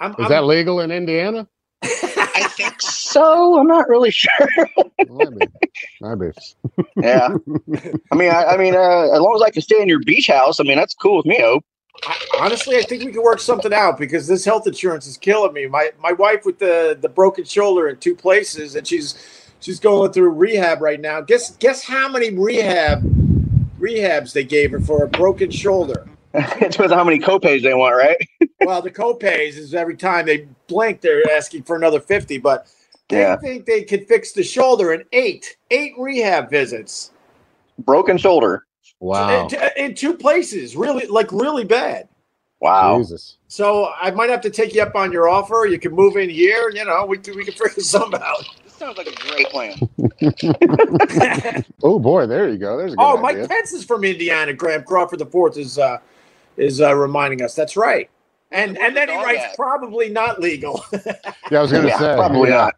[0.00, 1.48] I'm, Is I'm- that legal in Indiana?
[2.34, 3.58] I think so.
[3.58, 4.48] I'm not really sure.
[4.98, 5.46] Maybe.
[6.00, 6.32] Maybe.
[6.96, 7.28] yeah,
[8.12, 10.26] I mean, I, I mean, uh, as long as I can stay in your beach
[10.26, 11.40] house, I mean, that's cool with me.
[11.40, 11.64] Hope.
[12.40, 15.66] Honestly, I think we can work something out because this health insurance is killing me.
[15.66, 19.14] My my wife with the the broken shoulder in two places, and she's
[19.60, 21.20] she's going through rehab right now.
[21.20, 23.02] Guess guess how many rehab
[23.78, 26.06] rehabs they gave her for a broken shoulder.
[26.60, 28.16] it depends on how many copays they want, right?
[28.60, 32.38] well, the copays is every time they blink, they're asking for another fifty.
[32.38, 32.66] But
[33.08, 33.36] they Yeah.
[33.36, 37.12] think they could fix the shoulder in eight eight rehab visits
[37.78, 38.66] Broken shoulder.
[39.00, 39.48] Wow.
[39.48, 40.76] in, in two places.
[40.76, 42.08] Really, like really bad.
[42.60, 42.98] Wow.
[42.98, 43.36] Jesus.
[43.48, 45.66] So I might have to take you up on your offer.
[45.68, 46.70] You can move in here.
[46.70, 48.44] You know, we can, we can figure something out.
[48.64, 49.74] This sounds like a great plan.
[51.82, 52.78] Oh boy, there you go.
[52.78, 53.40] There's a good oh, idea.
[53.42, 54.54] Mike Pence is from Indiana.
[54.54, 55.98] Graham Crawford the fourth is uh,
[56.56, 57.54] is uh, reminding us.
[57.54, 58.10] That's right.
[58.52, 59.56] And and then he writes at?
[59.56, 60.84] probably not legal.
[61.50, 62.56] Yeah, I was gonna yeah, say probably yeah.
[62.56, 62.74] not.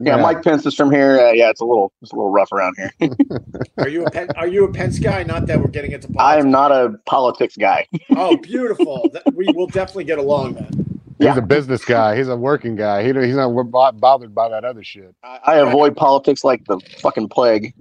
[0.00, 1.18] Yeah, Mike Pence is from here.
[1.20, 2.92] Uh, yeah, it's a little it's a little rough around here.
[3.78, 5.22] are you a Pen- are you a Pence guy?
[5.22, 6.24] Not that we're getting into politics.
[6.24, 7.86] I am not a politics guy.
[8.16, 9.08] Oh, beautiful.
[9.12, 11.00] That- we will definitely get along then.
[11.18, 11.36] He's Yeah.
[11.36, 12.16] a business guy.
[12.16, 13.02] He's a working guy.
[13.02, 15.14] He he's not bo- bothered by that other shit.
[15.22, 17.74] I, I avoid politics like the fucking plague.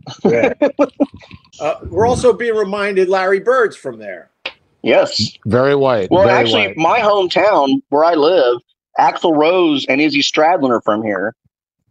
[1.60, 4.30] Uh, we're also being reminded Larry Bird's from there.
[4.88, 5.38] Yes.
[5.46, 6.10] Very white.
[6.10, 6.78] Well, very actually, white.
[6.78, 8.58] my hometown where I live,
[9.00, 11.36] Axl Rose and Izzy Stradlin are from here,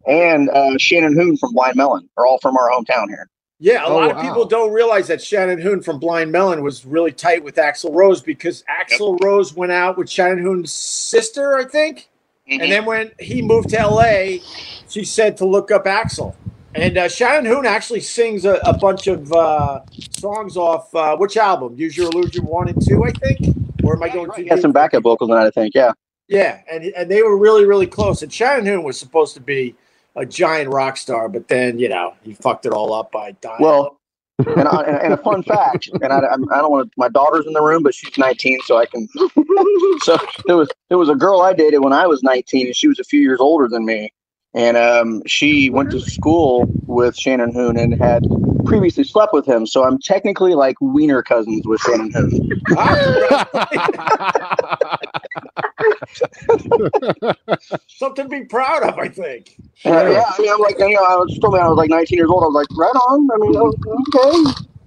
[0.06, 3.28] and uh, Shannon Hoon from Blind Melon are all from our hometown here.
[3.58, 4.22] Yeah, a Oh, lot of wow.
[4.22, 8.20] people don't realize that Shannon Hoon from Blind Melon was really tight with Axl Rose
[8.20, 12.08] because Axl Rose went out with Shannon Hoon's sister, I think.
[12.50, 12.60] Mm-hmm.
[12.62, 14.38] And then when he moved to LA,
[14.88, 16.34] she said to look up Axl.
[16.76, 21.36] And uh, Shannon Hoon actually sings a, a bunch of uh, songs off uh, which
[21.36, 21.74] album?
[21.76, 23.56] Use Your Illusion 1 and 2, I think?
[23.82, 25.74] Or am I going Right, too he has some backup vocals on that, I think.
[25.74, 25.92] Yeah.
[26.28, 28.22] Yeah, and, and they were really, really close.
[28.22, 29.74] And Shannon Hoon was supposed to be
[30.16, 33.56] a giant rock star, but then, you know, he fucked it all up by dying.
[33.60, 33.98] Well,
[34.38, 36.92] and, I, and, a fun fact, and I, I don't want to.
[36.98, 39.08] My daughter's in the room, but she's 19, so I can.
[40.02, 42.86] so there was there was a girl I dated when I was 19, and she
[42.86, 44.12] was a few years older than me,
[44.56, 48.24] and um, she went to school with Shannon Hoon and had
[48.64, 49.66] previously slept with him.
[49.66, 52.62] So I'm technically like wiener cousins with Shannon Hoon.
[57.86, 59.56] Something to be proud of, I think.
[59.84, 61.90] Uh, yeah, I mean, I'm like, you know, I was told me I was like
[61.90, 62.42] 19 years old.
[62.42, 63.28] I was like, right on.
[63.30, 63.74] I mean, okay.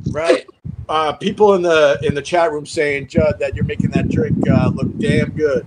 [0.10, 0.48] Right.
[0.90, 4.50] Uh, people in the in the chat room saying, Judd, that you're making that drink
[4.50, 5.64] uh, look damn good.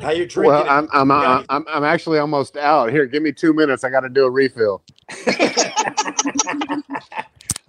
[0.00, 0.52] How you drinking?
[0.52, 0.68] well, it?
[0.68, 1.42] I'm I'm, Yeah.
[1.48, 2.90] I'm I'm actually almost out.
[2.90, 3.84] Here, give me two minutes.
[3.84, 4.82] I got to do a refill.
[5.26, 5.38] look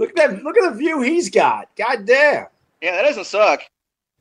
[0.09, 0.43] at that!
[0.43, 1.69] Look at the view he's got.
[1.75, 2.47] God damn.
[2.81, 3.61] Yeah, that doesn't suck.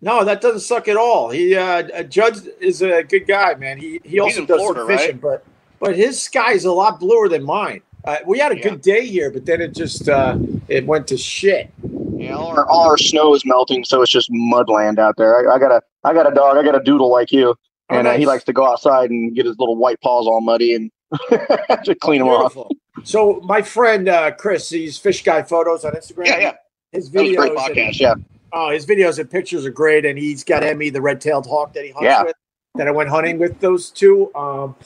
[0.02, 1.30] No, that doesn't suck at all.
[1.30, 3.78] He uh, uh, Judd is a good guy, man.
[3.78, 5.44] He he also does Florida, some fishing, but
[5.78, 7.82] but his sky is a lot bluer than mine.
[8.04, 8.70] Uh, we had a Yeah.
[8.70, 11.70] good day here, but then it just uh, it went to shit.
[12.16, 15.50] Yeah, all our, all our snow is melting, so it's just mudland out there.
[15.50, 16.56] I, I got a I got a dog.
[16.56, 17.54] I got a doodle like you,
[17.90, 20.40] Oh, and uh, he likes to go outside and get his little white paws all
[20.40, 20.90] muddy and
[21.84, 22.56] to clean them off.
[23.04, 26.26] So my friend uh, Chris, he's Fish Guy Photos on Instagram.
[26.26, 26.52] Yeah, yeah.
[26.92, 28.00] His That was a videos, and- podcast.
[28.00, 28.14] Yeah,
[28.52, 31.84] oh, his videos and pictures are great, and he's got Emmy, the red-tailed hawk that
[31.84, 32.22] he hunts Yeah.
[32.24, 32.34] with.
[32.76, 34.32] That I went hunting with those two.
[34.36, 34.76] Um,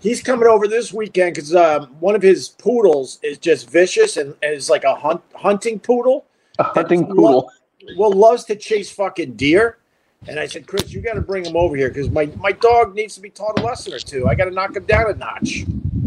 [0.00, 4.34] he's coming over this weekend because um, one of his poodles is just vicious and,
[4.42, 6.24] and is like a hunt, hunting poodle.
[6.58, 7.50] a hunting poodle.
[7.98, 9.76] Well, loves to chase fucking deer.
[10.28, 12.94] And I said, Chris, you got to bring him over here because my, my dog
[12.94, 14.26] needs to be taught a lesson or two.
[14.26, 15.64] I got to knock him down a notch.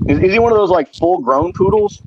[0.07, 2.01] Is, is he one of those like full grown poodles?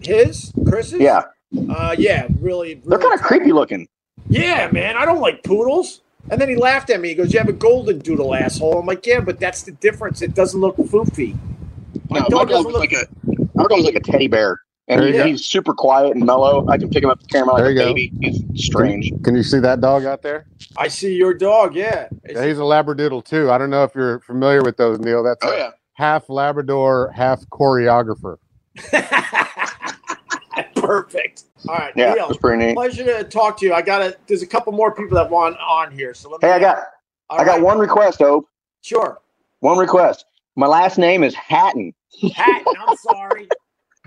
[0.00, 1.22] His, Chris's, Yeah,
[1.70, 3.88] uh, yeah, really, they're kind of creepy looking.
[4.28, 6.00] Yeah, man, I don't like poodles.
[6.30, 7.08] And then he laughed at me.
[7.08, 10.22] He goes, "You have a golden doodle, asshole." I'm like, "Yeah, but that's the difference.
[10.22, 11.36] It doesn't look foofy."
[12.08, 12.80] My No, my dog dog doesn't look.
[12.80, 13.06] like a
[13.58, 16.66] our dog's like a teddy bear, and he, he's super quiet and mellow.
[16.68, 17.94] I can pick him up and carry him out like a go.
[17.94, 18.12] baby.
[18.20, 19.12] He's strange.
[19.22, 20.46] Can you see that dog out there?
[20.76, 21.74] I see your dog.
[21.74, 22.08] Yeah.
[22.28, 23.50] Yeah, he's a Labradoodle too.
[23.50, 25.22] I don't know if you're familiar with those, Neil.
[25.22, 25.70] That's Oh a yeah.
[25.94, 28.36] half Labrador, half choreographer.
[30.76, 31.44] Perfect.
[31.68, 32.74] All right, Yeah, Neil, that's pretty neat.
[32.74, 33.72] pleasure to talk to you.
[33.74, 36.48] I got to There's a couple more people that want on here, so let me.
[36.48, 36.84] Hey, I got
[37.30, 38.46] All I got one request, Hope.
[38.80, 39.20] Sure.
[39.60, 40.24] One request.
[40.56, 41.94] My last name is Hatton.
[42.34, 42.74] Hatton.
[42.80, 43.48] I'm sorry.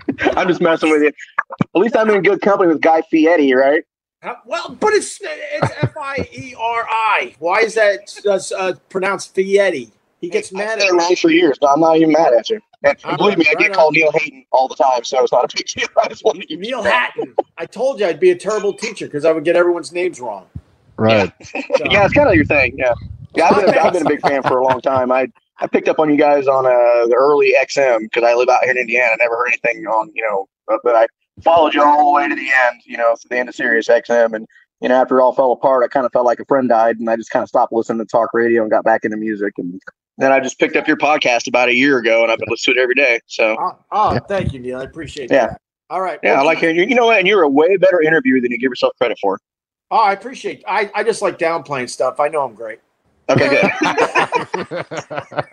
[0.36, 1.08] I'm just messing with you.
[1.08, 3.82] At least I'm in good company with Guy Fieri, right?
[4.22, 7.34] Uh, well, but it's it's F I E R I.
[7.38, 9.90] Why is that uh, pronounced Fietti?
[10.20, 11.58] He gets I've mad at me for years.
[11.60, 12.60] No, I'm not even mad at you.
[12.82, 15.22] And All believe me, I right, get right called Neil Hayden all the time, so
[15.22, 15.86] it's not a big deal.
[16.02, 17.12] I just wanted to give Neil that.
[17.14, 17.34] Hatton.
[17.58, 20.46] I told you I'd be a terrible teacher because I would get everyone's names wrong.
[20.96, 21.32] Right.
[21.44, 22.74] So- Yeah, it's kind of your thing.
[22.78, 22.94] Yeah,
[23.34, 23.50] yeah.
[23.50, 25.12] I've been, I've been a big fan for a long time.
[25.12, 28.48] I I picked up on you guys on uh, the early XM because I live
[28.48, 29.12] out here in Indiana.
[29.12, 31.06] I never heard anything on you know, but, but I
[31.42, 32.80] followed you all the way to the end.
[32.84, 34.46] You know, to the end of Sirius XM, and
[34.80, 36.98] you know, after it all fell apart, I kind of felt like a friend died,
[36.98, 39.54] and I just kind of stopped listening to talk radio and got back into music.
[39.56, 39.80] And
[40.18, 42.74] then I just picked up your podcast about a year ago, and I've been listening
[42.76, 43.20] to it every day.
[43.26, 44.80] So Oh, oh, thank you, Neil.
[44.80, 45.46] I appreciate Yeah.
[45.46, 45.60] that.
[45.88, 46.18] All right.
[46.22, 46.82] yeah, I like hearing you.
[46.84, 47.18] You know what?
[47.18, 49.38] And you're a way better interviewer than you give yourself credit for.
[49.90, 50.64] Oh, I appreciate.
[50.66, 52.18] I I just like downplaying stuff.
[52.18, 52.80] I know I'm great.
[53.28, 53.70] Okay, good.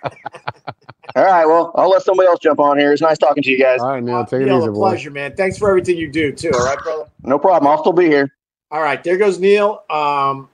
[1.15, 2.91] All right, well, I'll let somebody else jump on here.
[2.91, 3.81] It's nice talking to you guys.
[3.81, 4.73] All right, Neil, Uh, take it Neil, easy, boy.
[4.89, 5.35] pleasure, man.
[5.35, 6.51] Thanks for everything you do too.
[6.53, 7.05] All right, brother.
[7.23, 7.71] No problem.
[7.71, 8.31] I'll still be here.
[8.71, 9.83] All right, there goes Neil.
[9.89, 10.49] Um,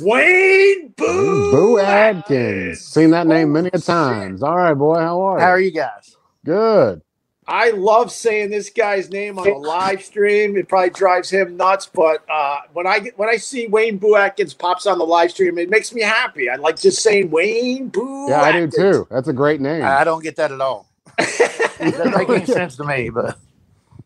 [0.00, 1.50] Wayne Boo.
[1.50, 2.80] Boo Atkins.
[2.80, 4.42] Seen that name many a times.
[4.42, 4.96] All right, boy.
[5.00, 5.44] How are you?
[5.44, 6.16] How are you guys?
[6.44, 7.02] Good.
[7.48, 10.56] I love saying this guy's name on a live stream.
[10.56, 14.16] It probably drives him nuts, but uh, when I get, when I see Wayne Boo
[14.16, 16.50] Atkins pops on the live stream, it makes me happy.
[16.50, 18.26] I like just saying Wayne Boo.
[18.28, 19.06] Yeah, I do too.
[19.10, 19.84] That's a great name.
[19.84, 20.88] I don't get that at all.
[21.18, 23.38] Doesn't make any sense to me, but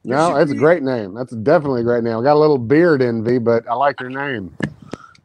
[0.05, 1.15] No, should it's a great name.
[1.15, 2.19] That's definitely a great name.
[2.19, 4.55] I got a little beard envy, but I like your name.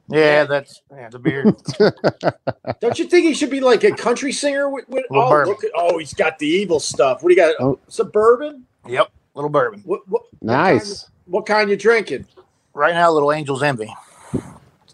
[0.08, 1.56] Yeah, that's yeah, the beard.
[2.80, 4.70] Don't you think he should be like a country singer?
[4.70, 5.54] With, with oh, bourbon.
[5.54, 7.24] look at, oh, he's got the evil stuff.
[7.24, 7.56] What do you got?
[7.60, 7.80] Oh.
[7.88, 8.66] Suburban?
[8.88, 9.82] yep, little bourbon.
[9.86, 11.10] What, what, Nice.
[11.26, 12.28] what kind you drinking?
[12.74, 13.92] Right now, little Angel's Envy.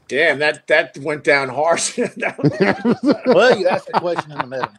[0.08, 1.98] Damn, that that went down harsh.
[3.26, 4.70] Well, you asked the question in the middle.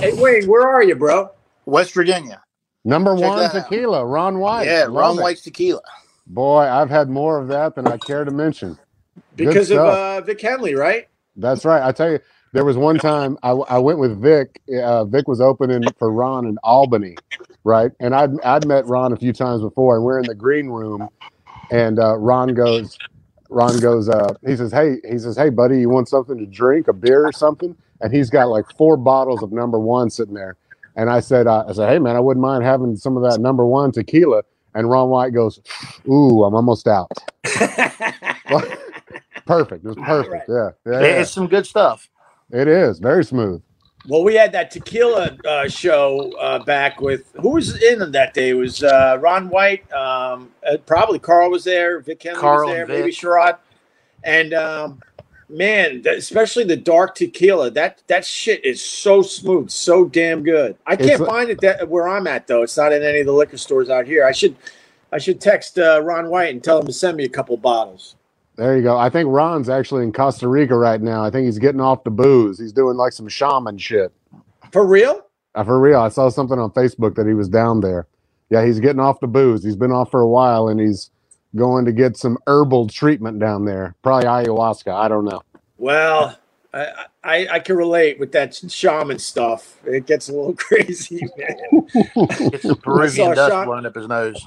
[0.00, 1.30] hey Wayne, where are you, bro?
[1.66, 2.42] West Virginia.
[2.84, 3.68] Number Check one that out.
[3.68, 4.66] tequila, Ron White.
[4.66, 5.22] yeah, Ron it.
[5.22, 5.80] White's tequila.
[6.26, 8.78] Boy, I've had more of that than I care to mention.
[9.36, 11.08] Because of uh, Vic Henley, right?
[11.36, 11.82] That's right.
[11.82, 12.20] I tell you,
[12.52, 14.60] there was one time I, I went with Vic.
[14.82, 17.18] Uh, Vic was opening for Ron in Albany,
[17.64, 17.90] right?
[18.00, 21.10] And I'd I'd met Ron a few times before, and we're in the green room,
[21.70, 23.00] and uh, Ron goes,
[23.50, 26.88] Ron goes, uh, he says, hey, he says, hey, buddy, you want something to drink,
[26.88, 27.76] a beer or something?
[28.00, 30.56] And he's got like four bottles of Number Juan sitting there.
[30.96, 33.40] And I said, uh, I said, hey man, I wouldn't mind having some of that
[33.40, 34.42] Number Juan tequila.
[34.74, 35.60] And Ron White goes,
[36.08, 37.10] ooh, I'm almost out.
[39.46, 39.84] Perfect.
[39.84, 40.48] It was perfect.
[40.48, 41.20] Yeah, yeah, yeah.
[41.20, 42.08] It's some good stuff.
[42.50, 43.62] It is very smooth.
[44.06, 48.50] Well, we had that tequila uh, show uh, back with who was in that day?
[48.50, 52.74] It was uh, Ron White, um, uh, probably Carl was there, Vic Henley Carl was
[52.74, 53.14] there, maybe Vic.
[53.14, 53.58] Sherrod,
[54.22, 55.00] and um,
[55.48, 57.70] man, that, especially the dark tequila.
[57.70, 60.76] That that shit is so smooth, so damn good.
[60.86, 62.62] I can't It's find it that where I'm at though.
[62.62, 64.24] It's not in any of the liquor stores out here.
[64.24, 64.56] I should
[65.12, 68.16] I should text uh, Ron White and tell him to send me a couple bottles.
[68.56, 68.96] There you go.
[68.96, 71.24] I think Ron's actually in Costa Rica right now.
[71.24, 72.58] I think he's getting off the booze.
[72.58, 74.12] He's doing like some shaman shit.
[74.72, 75.26] For real?
[75.54, 78.06] Uh, for real, I saw something on Facebook that he was down there.
[78.50, 79.64] Yeah, he's getting off the booze.
[79.64, 81.10] He's been off for a while, and he's
[81.56, 83.94] going to get some herbal treatment down there.
[84.02, 84.92] Probably ayahuasca.
[84.92, 85.42] I don't know.
[85.78, 86.38] Well,
[86.72, 86.86] I,
[87.22, 89.76] I I can relate with that shaman stuff.
[89.84, 91.56] It gets a little crazy, man.
[91.94, 94.44] It's some Peruvian saw dust Sean- blowing up his nose.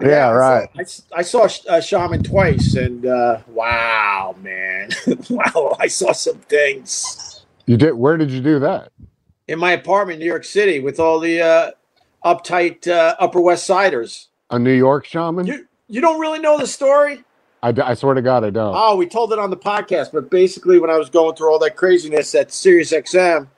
[0.00, 0.68] Yeah, I right.
[0.72, 4.90] saw- I, s- I saw a shaman twice, and uh, wow, man,
[5.30, 5.76] wow!
[5.80, 7.92] I saw some things You did.
[7.94, 8.92] Where did you do that?
[9.48, 11.70] in my apartment in New York City with all the uh,
[12.24, 14.28] uptight uh, Upper West Siders.
[14.50, 15.46] A New York shaman?
[15.46, 17.24] You you don't really know the story?
[17.62, 18.74] I, I swear to God, I don't.
[18.76, 21.58] Oh, we told it on the podcast, but basically, when I was going through all
[21.60, 23.48] that craziness at Sirius XM,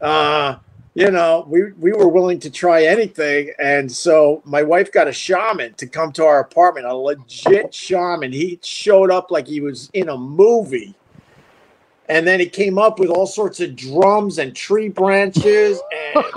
[0.00, 0.56] uh,
[0.94, 5.12] you know, we we were willing to try anything, and so my wife got a
[5.12, 8.32] shaman to come to our apartment, a legit shaman.
[8.32, 10.96] He showed up like he was in a movie,
[12.08, 16.36] and then he came up with all sorts of drums and tree branches and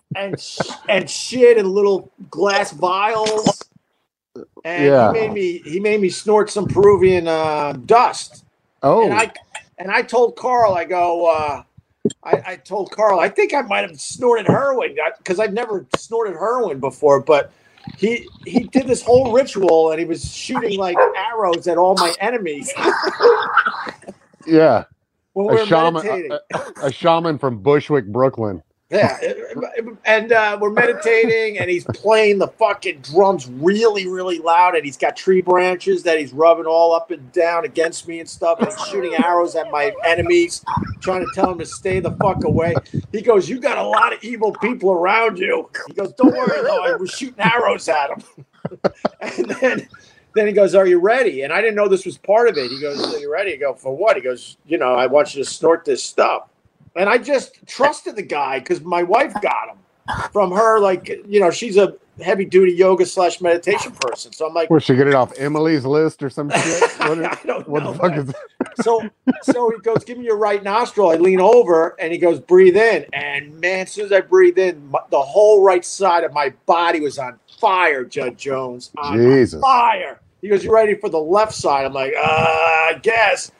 [0.14, 0.38] and
[0.88, 3.70] and shit and little glass vials.
[4.64, 4.98] And Yeah.
[4.98, 8.44] he made me he made me snort some Peruvian uh, dust.
[8.82, 9.32] oh, And I
[9.78, 11.62] and I told Carl, I go, uh,
[12.24, 16.34] I, I told Carl, I think I might have snorted heroin because I've never snorted
[16.34, 17.52] heroin before, but
[17.98, 22.14] he he did this whole ritual and he was shooting like arrows at all my
[22.20, 22.72] enemies
[24.46, 24.84] yeah.
[25.48, 26.40] A shaman, a,
[26.82, 28.62] a shaman from Bushwick, Brooklyn.
[28.88, 29.18] Yeah,
[30.04, 34.96] and uh, we're meditating, and he's playing the fucking drums really, really loud, and he's
[34.96, 38.70] got tree branches that he's rubbing all up and down against me and stuff, and
[38.88, 40.64] shooting arrows at my enemies,
[41.00, 42.74] trying to tell him to stay the fuck away.
[43.10, 46.62] He goes, "You got a lot of evil people around you." He goes, "Don't worry
[46.62, 48.22] though, I was shooting arrows at him."
[49.20, 49.88] and then,
[50.36, 52.70] then he goes, "Are you ready?" And I didn't know this was part of it.
[52.70, 55.34] He goes, "Are you ready?" I go, "For what?" He goes, "You know, I want
[55.34, 56.50] you to snort this stuff."
[56.96, 59.78] And I just trusted the guy because my wife got him
[60.32, 60.78] from her.
[60.80, 64.32] Like, you know, she's a heavy duty yoga slash meditation person.
[64.32, 66.82] So I'm like, Where she get it off Emily's list or some shit?
[67.06, 67.92] What, I don't what know.
[67.92, 68.34] the fuck is
[68.82, 69.08] so
[69.42, 72.76] so he goes, "Give me your right nostril." I lean over, and he goes, "Breathe
[72.76, 76.32] in." And man, as soon as I breathe in, my, the whole right side of
[76.32, 78.04] my body was on fire.
[78.04, 79.60] Judd Jones, on Jesus.
[79.60, 80.20] fire.
[80.42, 83.50] He goes, "You ready for the left side?" I'm like, uh, "I guess."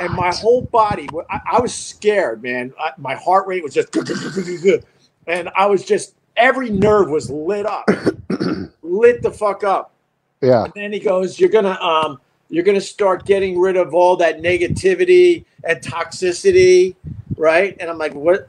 [0.00, 2.72] And my whole body, I, I was scared, man.
[2.78, 3.94] I, my heart rate was just,
[5.26, 7.88] and I was just every nerve was lit up,
[8.82, 9.92] lit the fuck up.
[10.40, 10.64] Yeah.
[10.64, 14.40] And then he goes, "You're gonna um, you're gonna start getting rid of all that
[14.40, 16.94] negativity and toxicity,
[17.36, 18.48] right?" And I'm like, "What?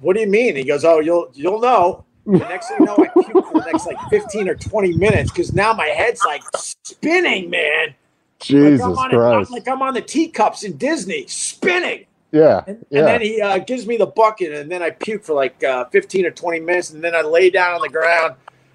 [0.00, 2.96] What do you mean?" He goes, "Oh, you'll you'll know." The next thing you know,
[2.98, 6.42] I puke for the next like 15 or 20 minutes because now my head's like
[6.56, 7.94] spinning, man.
[8.40, 9.50] Jesus like I'm on Christ.
[9.50, 12.06] A, like I'm on the teacups in Disney, spinning.
[12.32, 12.62] yeah.
[12.66, 12.98] And, Yeah.
[13.00, 15.86] and then he uh, gives me the bucket, and then I puke for like uh,
[15.86, 18.34] 15 or 20 minutes, and then I lay down on the ground,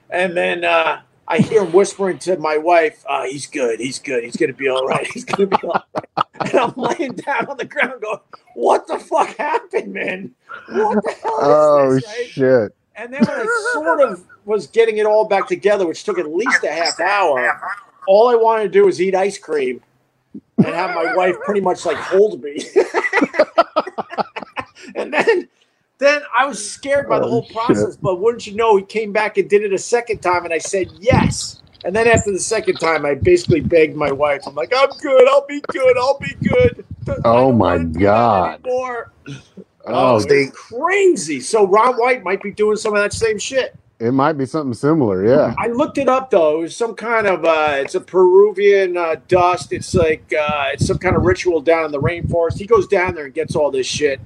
[0.10, 3.80] and then uh, I hear him whispering to my wife, uh, "He's good.
[3.80, 4.24] He's good.
[4.24, 5.08] He's gonna be all right.
[5.14, 6.06] He's gonna be all right."
[6.42, 8.18] And I'm laying down on the ground, going,
[8.56, 10.32] "What the fuck happened, man?
[10.70, 12.28] What the hell is oh this?" right?
[12.28, 12.76] shit.
[12.96, 16.28] And then when I sort of was getting it all back together, which took at
[16.34, 17.60] least a half hour,
[18.12, 19.82] all I wanted to do was eat ice cream
[20.58, 22.58] and have my wife pretty much like hold me.
[24.96, 25.48] and then
[25.98, 29.38] then I was scared by the whole process, but wouldn't you know, he came back
[29.38, 31.62] and did it a second time, and I said yes.
[31.86, 34.42] And then after the second time, I basically begged my wife.
[34.46, 35.28] I'm like, I'm good.
[35.30, 35.98] I'll be good.
[35.98, 36.86] I'll be good.
[37.24, 38.62] Oh my wanna do that God.
[39.86, 41.40] Oh, Oh, it's crazy.
[41.40, 43.74] So Ron White might be doing some of that same shit.
[44.02, 45.24] It might be something similar.
[45.24, 45.54] Yeah.
[45.60, 46.58] I looked it up though.
[46.58, 49.72] It was some kind of uh, it's a Peruvian uh, dust.
[49.72, 52.58] It's like uh, it's some kind of ritual down in the rainforest.
[52.58, 54.20] He goes down there and gets all this shit,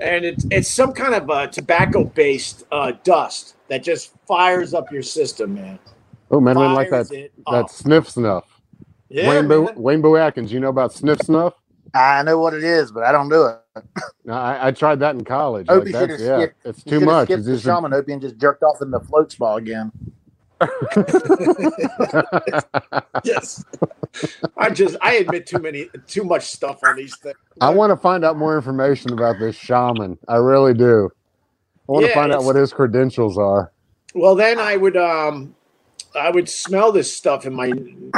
[0.00, 4.90] and it's it's some kind of uh, tobacco based uh, dust that just fires up
[4.90, 5.78] your system, man.
[6.32, 7.70] Oh man, man, like that that up.
[7.70, 8.60] sniff snuff.
[9.08, 11.54] Yeah, Wayne, Bo- Wayne you know about sniff snuff?
[11.94, 13.58] I know what it is, but I don't do it.
[14.24, 15.66] No, I, I tried that in college.
[15.68, 16.66] Opie Like, should that's, have yeah, skipped.
[16.66, 17.26] it's too much.
[17.26, 19.90] skipped It's the just shaman Opie and just jerked off in the float spa again.
[23.24, 23.64] Yes.
[24.56, 27.36] I just I admit too many too much stuff on these things.
[27.60, 30.18] I want to find out more information about this shaman.
[30.28, 31.10] I really do.
[31.88, 33.72] I want to find out what his credentials are.
[34.14, 35.54] Well, then I would um
[36.14, 37.72] I would smell this stuff in my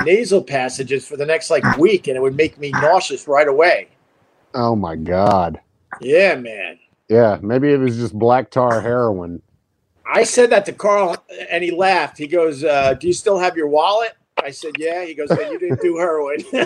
[0.04, 3.88] nasal passages for the next like week, and it would make me nauseous right away.
[4.54, 5.60] Oh my god.
[6.00, 6.78] Yeah, man.
[7.08, 9.42] Yeah, maybe it was just black tar heroin.
[10.06, 11.16] I said that to Carl,
[11.50, 12.18] and he laughed.
[12.18, 15.52] He goes, uh, "Do you still have your wallet?" I said, "Yeah." He goes, "Then
[15.52, 16.38] you didn't do heroin."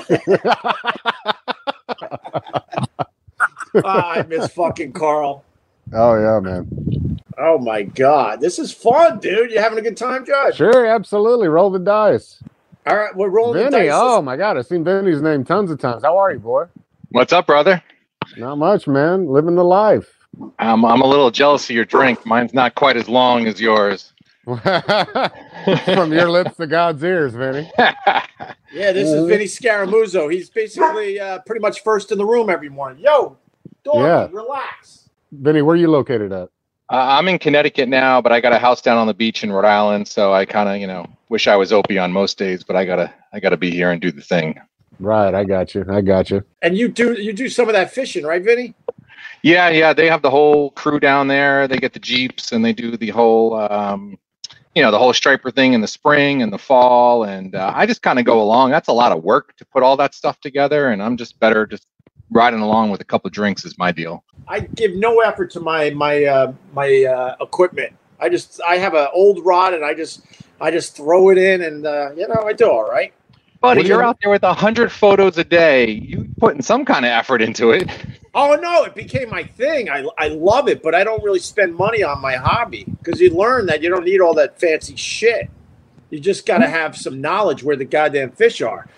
[3.85, 5.45] Ah, I miss fucking Carl.
[5.93, 7.19] Oh yeah, man.
[7.37, 9.51] Oh my god, this is fun, dude.
[9.51, 10.57] You having a good time, Josh?
[10.57, 11.49] Sure, absolutely.
[11.49, 12.43] Roll the dice.
[12.87, 13.93] All right, we're rolling the Vinny, dice.
[13.95, 16.03] oh my god, I've seen Vinny's name tons of times.
[16.03, 16.65] How are you, boy?
[17.11, 17.83] What's up, brother?
[18.37, 19.27] Not much, man.
[19.27, 20.15] Living the life.
[20.59, 22.25] I'm I'm a little jealous of your drink.
[22.27, 24.13] Mine's not quite as long as yours.
[24.47, 27.71] From your lips to God's ears, Vinny.
[28.71, 30.31] Yeah, this is Vinny Scaramuzzo.
[30.31, 33.03] He's basically uh, pretty much first in the room every morning.
[33.03, 33.39] Yo,
[33.83, 34.29] doggy, Yeah.
[34.31, 34.98] relax.
[35.33, 36.49] Vinny, where are you located at?
[36.91, 39.53] Uh, I'm in Connecticut now, but I got a house down on the beach in
[39.53, 42.65] Rhode Island, so I kind of, you know, wish I was Opie on most days,
[42.65, 44.59] but I gotta, I gotta be here and do the thing.
[44.99, 45.85] Right, I got you.
[45.91, 46.45] I got you.
[46.63, 48.75] And you do you do some of that fishing, right, Vinny?
[49.43, 51.69] Yeah, yeah, they have the whole crew down there.
[51.69, 54.19] They get the jeeps and they do the whole, um,
[54.75, 57.87] you know, the whole striper thing in the spring and the fall, and uh, I
[57.87, 58.71] just kind of go along.
[58.71, 61.67] That's a lot of work to put all that stuff together, and I'm just better
[61.67, 61.87] just
[62.31, 64.25] riding along with a couple drinks is my deal.
[64.47, 67.95] I give no effort to my my uh, my uh, equipment.
[68.21, 70.23] I just I have an old rod and I just
[70.61, 73.13] I just throw it in and uh, you know I do all right.
[73.61, 75.91] Buddy, you're out there with a hundred photos a day.
[75.91, 77.91] You putting some kind of effort into it.
[78.35, 79.91] Oh no, it became my thing.
[79.91, 83.31] I I love it, but I don't really spend money on my hobby because you
[83.31, 85.51] learn that you don't need all that fancy shit.
[86.11, 88.89] You just got to have some knowledge where the goddamn fish are,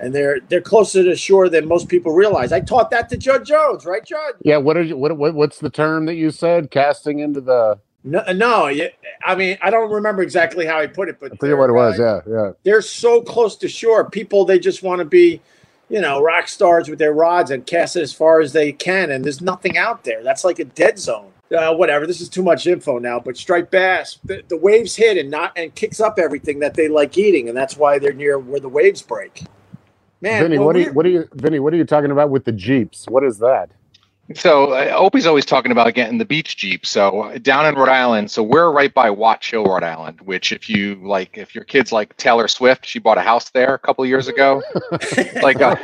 [0.00, 2.52] and they're they're closer to shore than most people realize.
[2.52, 4.34] I taught that to Judd Jones, right, Judd?
[4.42, 6.70] Yeah, what are you what, what what's the term that you said?
[6.70, 8.66] Casting into the No, no.
[8.68, 8.88] yeah,
[9.24, 11.74] I mean, I don't remember exactly how I put it, but I forget what it
[11.74, 12.52] was, yeah, yeah.
[12.64, 14.08] they're so close to shore.
[14.08, 15.40] People they just want to be,
[15.88, 19.10] you know, rock stars with their rods and cast it as far as they can.
[19.10, 20.22] And there's nothing out there.
[20.22, 21.32] That's like a dead zone.
[21.52, 22.06] Uh, whatever.
[22.06, 23.18] This is too much info now.
[23.18, 26.86] But striped bass, the, the waves hit and not and kicks up everything that they
[26.86, 29.42] like eating, and that's why they're near where the waves break.
[30.22, 32.30] Man, Vinny, when what are you what are you Vinny, what are you talking about
[32.30, 33.06] with the Jeeps?
[33.08, 33.70] What is that?
[34.34, 36.86] So uh, Opie's always talking about getting the beach jeep.
[36.86, 40.20] So uh, down in Rhode Island, so we're right by Watch Hill, Rhode Island.
[40.20, 43.74] Which, if you like, if your kids like Taylor Swift, she bought a house there
[43.74, 44.62] a couple of years ago.
[45.42, 45.74] like, uh,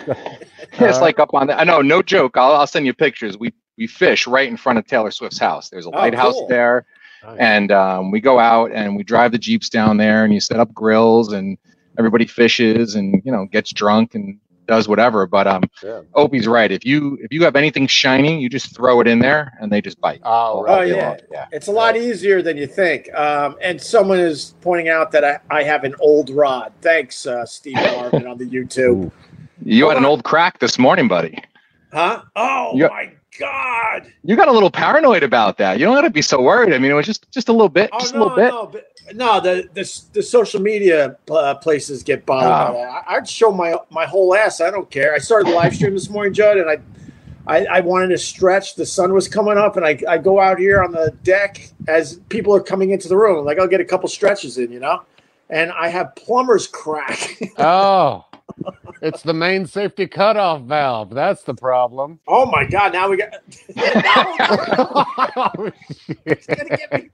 [0.75, 1.59] it's like up on the.
[1.59, 2.37] I know, no joke.
[2.37, 3.37] I'll, I'll send you pictures.
[3.37, 5.69] We we fish right in front of Taylor Swift's house.
[5.69, 6.47] There's a Oh, lighthouse cool.
[6.47, 6.87] there,
[7.25, 7.37] Nice.
[7.41, 10.61] and um, we go out and we drive the jeeps down there, and you set
[10.61, 11.59] up grills, and
[11.99, 15.27] everybody fishes, and you know gets drunk and does whatever.
[15.29, 16.03] But um, Yeah.
[16.15, 16.73] Opie's right.
[16.73, 19.81] If you if you have anything shiny, you just throw it in there, and they
[19.81, 20.21] just bite.
[20.25, 20.89] Oh, all right.
[20.89, 21.17] day yeah.
[21.31, 21.47] yeah.
[21.53, 23.13] It's a lot easier than you think.
[23.15, 26.73] Um, and someone is pointing out that I, I have an old rod.
[26.83, 29.05] Thanks, uh, Steve Marvin on the YouTube.
[29.07, 29.13] Ooh.
[29.65, 31.39] You had an old crack this morning, buddy.
[31.93, 32.23] Huh?
[32.35, 34.13] Oh You- my God!
[34.25, 35.79] You got a little paranoid about that.
[35.79, 36.73] You don't got to be so worried.
[36.75, 38.49] I mean, it was just just a little bit, Oh just a no, little bit.
[38.51, 39.41] no, but, no.
[39.41, 42.73] The, the the social media uh, places get bothered Oh.
[42.75, 43.05] by that.
[43.09, 44.61] I, I'd show my my whole ass.
[44.61, 45.15] I don't care.
[45.15, 46.79] I started the live stream this morning, Judd, and I.
[47.49, 48.75] I, I wanted to stretch.
[48.75, 52.17] The sun was coming up, and I, I go out here on the deck as
[52.29, 53.45] people are coming into the room.
[53.45, 55.05] Like I'll get a couple stretches in, you know,
[55.49, 57.39] and I have plumber's crack.
[57.57, 58.25] Oh,
[59.03, 61.11] it's the main safety cutoff valve.
[61.11, 62.21] That's the problem.
[62.29, 62.93] oh my god!
[62.93, 63.35] Now we got.
[63.77, 64.35] now
[65.37, 65.73] oh,
[66.27, 67.11] it's gonna get me.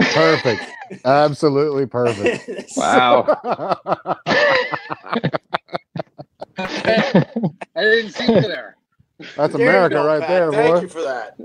[0.00, 0.62] Perfect.
[1.04, 2.72] Absolutely perfect.
[2.76, 3.38] Wow.
[6.58, 8.76] I didn't see you there.
[9.36, 10.28] That's There America go, right Pat.
[10.28, 10.80] there, Thank boy.
[10.82, 11.36] you for that.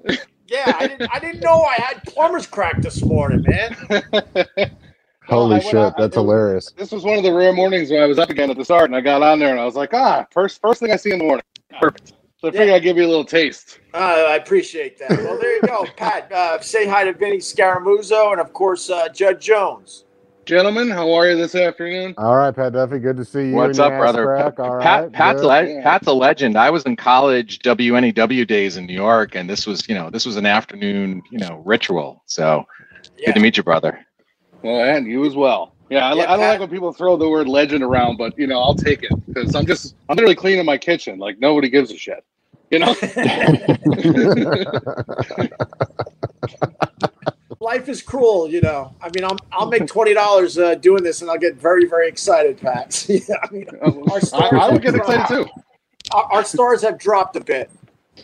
[0.48, 1.10] Yeah, I didn't.
[1.14, 3.76] I didn't know I had plumber's crack this morning, man.
[5.32, 6.72] Holy I went shit, out- that's it- hilarious.
[6.78, 8.86] This was one of the rare mornings when I was up again at the start,
[8.86, 11.12] and I got on there, and I was like, ah, first first thing I see
[11.12, 11.44] in the morning.
[11.80, 12.14] Perfect.
[12.38, 12.76] So I figured Yeah.
[12.76, 13.80] I'd give you a little taste.
[13.94, 13.98] Uh,
[14.30, 15.12] I appreciate that.
[15.12, 16.32] Well, there you go, Pat.
[16.32, 20.06] Uh, say hi to Vinny Scaramuzzo and of course uh, Judd Jones.
[20.46, 22.16] Gentlemen, how are you this afternoon?
[22.18, 23.54] All right, Pat Duffy, good to see you.
[23.56, 24.26] What's up, brother?
[24.26, 24.58] Crack.
[24.58, 25.48] Pat, right, Pat's, good.
[25.48, 26.58] le- Pat's a legend.
[26.58, 30.26] I was in college WNEW days in New York, and this was, you know, this
[30.26, 32.24] was an afternoon, you know, ritual.
[32.26, 32.66] So
[33.18, 33.28] Yeah.
[33.28, 34.00] good to meet you, brother.
[34.64, 35.74] Well, and you as well.
[35.90, 38.48] Yeah, I, Yeah, I don't like when people throw the word legend around, but you
[38.48, 41.20] know, I'll take it because I'm just I'm literally cleaning my kitchen.
[41.20, 42.24] Like nobody gives a shit.
[42.70, 42.96] You know?
[47.62, 48.96] Life is cruel, you know.
[49.02, 52.08] I mean, I'm, I'll make twenty dollars uh, doing this, and I'll get very, very
[52.08, 53.06] excited, Pat.
[53.10, 55.46] yeah, I mean, our I, stars, I would get excited too.
[56.12, 57.70] Our, our stars have dropped a bit.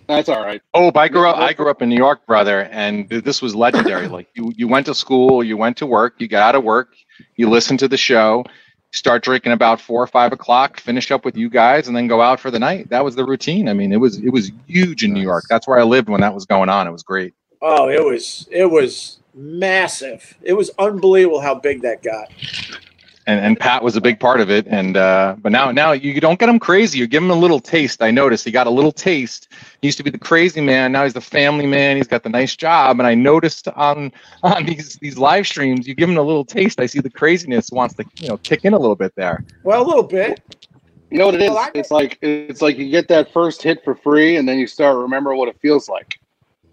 [0.07, 0.61] That's all right.
[0.73, 1.37] Oh, I grew up.
[1.37, 4.07] I grew up in New York, brother, and this was legendary.
[4.07, 6.95] Like you, you went to school, you went to work, you got out of work,
[7.35, 8.45] you listened to the show,
[8.91, 12.21] start drinking about four or five o'clock, finish up with you guys, and then go
[12.21, 12.89] out for the night.
[12.89, 13.69] That was the routine.
[13.69, 15.45] I mean, it was it was huge in New York.
[15.49, 16.87] That's where I lived when that was going on.
[16.87, 17.33] It was great.
[17.61, 20.35] Oh, it was it was massive.
[20.41, 22.31] It was unbelievable how big that got.
[23.27, 24.65] And and Pat was a big part of it.
[24.67, 26.97] And uh, but now now you don't get him crazy.
[26.97, 28.01] You give him a little taste.
[28.01, 29.49] I noticed he got a little taste.
[29.81, 30.91] He used to be the crazy man.
[30.91, 31.97] Now he's the family man.
[31.97, 32.99] He's got the nice job.
[32.99, 34.11] And I noticed on
[34.43, 36.79] on these these live streams, you give him a little taste.
[36.79, 39.43] I see the craziness wants to you know kick in a little bit there.
[39.63, 40.41] Well, a little bit.
[41.11, 41.49] You know what it is?
[41.51, 44.67] Well, It's like it's like you get that first hit for free, and then you
[44.67, 46.19] start remember what it feels like,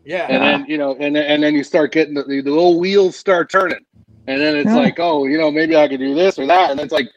[0.04, 0.26] Yeah.
[0.28, 3.48] and then you know, and and then you start getting the, the little wheels start
[3.48, 3.78] turning,
[4.26, 4.76] and then it's Yeah.
[4.76, 7.08] like, oh, you know, maybe I could do this or that, and it's like,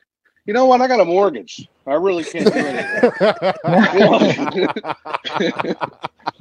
[0.45, 0.81] you know what?
[0.81, 1.67] I got a mortgage.
[1.85, 3.11] I really can't do anything.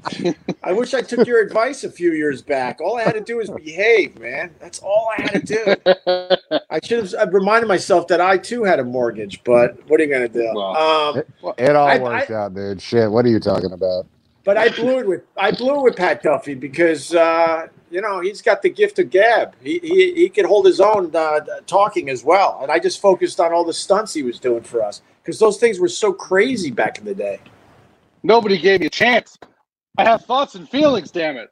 [0.63, 2.81] I wish I took your advice a few years back.
[2.81, 4.55] All I had to do was behave, man.
[4.61, 6.59] That's all I had to do.
[6.71, 10.05] I should have I've reminded myself that I too had a mortgage, but what are
[10.05, 10.51] you gonna do?
[10.55, 11.23] Well, um,
[11.59, 12.81] it all I- works out, dude.
[12.81, 14.07] Shit, what are you talking about?
[14.45, 18.21] but I blew it with I blew it with Pat Duffy because uh, you know
[18.21, 19.55] he's got the gift of gab.
[19.63, 23.41] He he, he could hold his own uh, talking as well, and I just focused
[23.41, 26.71] on all the stunts he was doing for us because those things were so crazy
[26.71, 27.41] back in the day.
[28.23, 29.39] Nobody gave me a chance.
[29.99, 31.11] I have thoughts and feelings.
[31.11, 31.49] Damn it.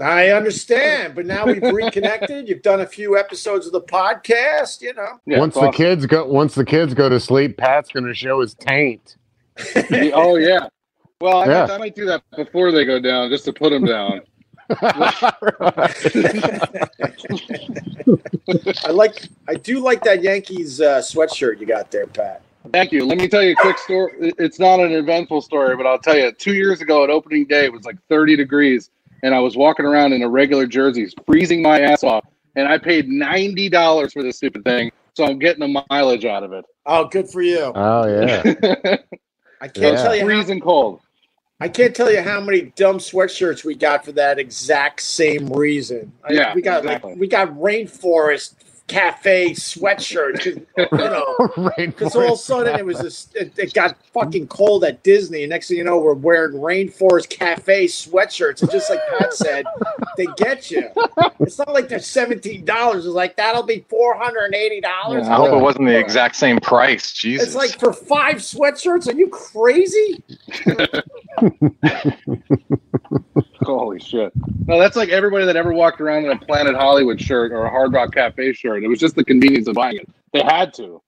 [0.00, 2.48] I understand, but now we've reconnected.
[2.48, 5.20] You've done a few episodes of the podcast, you know.
[5.26, 5.72] Yeah, once it's the awesome.
[5.72, 9.16] kids go, once the kids go to sleep, Pat's gonna show his taint.
[10.14, 10.68] oh yeah.
[11.20, 11.66] Well, I, Yeah.
[11.66, 14.22] Might, I might do that before they go down, just to put them down.
[18.84, 22.42] I like, I do like that Yankees uh, sweatshirt you got there, Pat.
[22.72, 23.04] Thank you.
[23.04, 24.32] Let me tell you a quick story.
[24.38, 26.30] It's not an eventful story, but I'll tell you.
[26.32, 28.90] Two years ago at opening day, it was like 30 degrees,
[29.24, 32.78] and I was walking around in a regular jersey, freezing my ass off, and I
[32.78, 34.92] paid ninety dollars for this stupid thing.
[35.14, 36.64] So I'm getting the mileage out of it.
[36.86, 37.72] Oh, good for you.
[37.74, 38.42] oh yeah.
[39.60, 40.02] I can't Yeah.
[40.02, 41.00] tell you how, freezing cold.
[41.62, 46.10] I can't tell you how many dumb sweatshirts we got for that exact same reason.
[46.28, 47.12] I- Yeah, we got exactly.
[47.12, 48.54] like we got rainforest
[48.92, 50.42] Cafe sweatshirt.
[50.76, 54.48] 'cause, You know, because all of a sudden it was this, it, it got fucking
[54.48, 55.42] cold at Disney.
[55.44, 58.60] And next thing you know, we're wearing Rainforest Cafe sweatshirts.
[58.62, 59.64] And just like Pat said,
[60.16, 60.90] they get you.
[61.40, 63.06] It's not like they're seventeen dollars.
[63.06, 65.26] It's like that'll be four hundred and eighty dollars.
[65.26, 67.12] I hope it wasn't the exact same price.
[67.12, 67.46] Jesus.
[67.48, 69.08] It's like for five sweatshirts.
[69.08, 70.22] Are you crazy?
[73.62, 74.32] Holy shit!
[74.66, 77.70] No, that's like everybody that ever walked around in a Planet Hollywood shirt or a
[77.70, 78.81] Hard Rock Cafe shirt.
[78.84, 80.08] It was just the convenience of buying it.
[80.32, 81.02] They had to.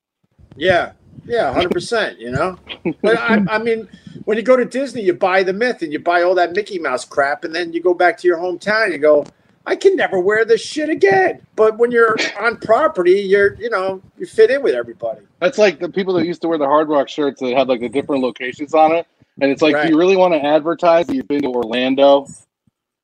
[0.57, 0.93] Yeah,
[1.25, 2.19] yeah, hundred percent.
[2.21, 2.59] You know,
[3.03, 3.89] but I, I mean,
[4.25, 6.79] when you go to Disney, you buy the myth and you buy all that Mickey
[6.79, 8.85] Mouse crap, and then you go back to your hometown.
[8.85, 9.27] And you go,
[9.67, 11.41] I can never wear this shit again.
[11.57, 15.23] But when you're on property, you're you know you fit in with everybody.
[15.41, 17.81] That's like the people that used to wear the Hard Rock shirts that had like
[17.81, 19.07] the different locations on it.
[19.41, 19.87] And it's like, Right.
[19.87, 22.29] do you really want to advertise that you've been to Orlando?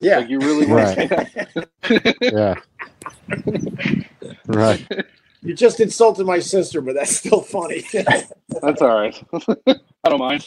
[0.00, 1.08] Yeah, Like, you really want Right.
[1.08, 2.54] to Yeah.
[4.46, 4.86] Right.
[5.42, 7.82] you just insulted my sister, but that's still funny.
[8.62, 9.22] That's all right.
[10.04, 10.46] I don't mind.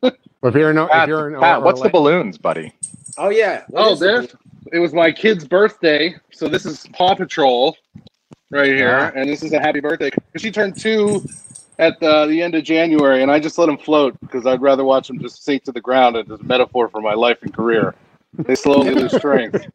[0.00, 2.72] But if you're in, if Pat, you're in Pat, what's the balloons, buddy?
[3.16, 3.64] oh yeah.
[3.68, 4.22] What Oh, is it?
[4.22, 4.36] this
[4.72, 7.76] it was my kid's birthday, so this is Paw Patrol
[8.50, 9.18] right here, Ah.
[9.18, 10.10] and this is a happy birthday.
[10.36, 11.22] She turned two
[11.78, 14.84] at the, the end of January, and I just let him float because I'd rather
[14.84, 17.94] watch him just sink to the ground as a metaphor for my life and career.
[18.38, 19.66] They slowly lose strength.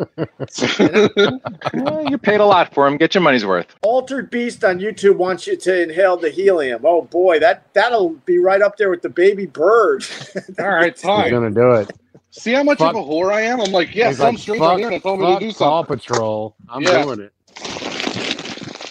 [1.73, 2.97] Well, you paid a lot for them.
[2.97, 3.67] Get your money's worth.
[3.83, 6.81] Altered Beast on YouTube wants you to inhale the helium.
[6.83, 10.03] Oh boy, that that'll be right up there with the baby bird.
[10.59, 11.29] All right, He's fine.
[11.31, 11.91] gonna do it.
[12.31, 12.95] See how much Fuck.
[12.95, 13.59] of a whore I am?
[13.61, 15.53] I'm like, yeah, He's some like, stranger on fuck, the told me to fuck do
[15.53, 15.83] Paw.
[15.83, 16.55] Patrol.
[16.67, 17.03] I'm Yeah.
[17.03, 17.33] doing it.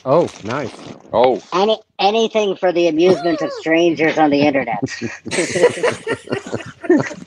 [0.04, 0.72] Oh, nice.
[1.12, 4.80] Oh, Any anything for the amusement of strangers on the internet.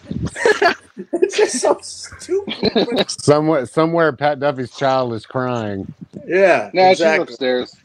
[1.13, 3.09] it's just so stupid.
[3.21, 5.91] Somewhere, somewhere, Pat Duffy's child is crying.
[6.27, 7.25] yeah, No, exactly.
[7.25, 7.75] she's upstairs.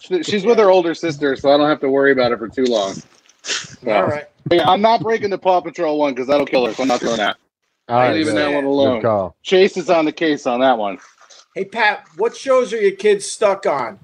[0.00, 2.48] She- She's with her older sister, so I don't have to worry about it for
[2.48, 2.94] too long.
[3.42, 4.26] So, All right.
[4.50, 7.00] hey, I'm not breaking the Paw Patrol one because that'll kill her, so I'm not
[7.00, 7.36] doing that.
[7.88, 8.42] All I ain't right, leaving good.
[8.42, 9.02] that one alone.
[9.02, 9.36] call.
[9.42, 10.98] Chase is on the case on that one.
[11.54, 13.98] Hey Pat, what shows are your kids stuck on?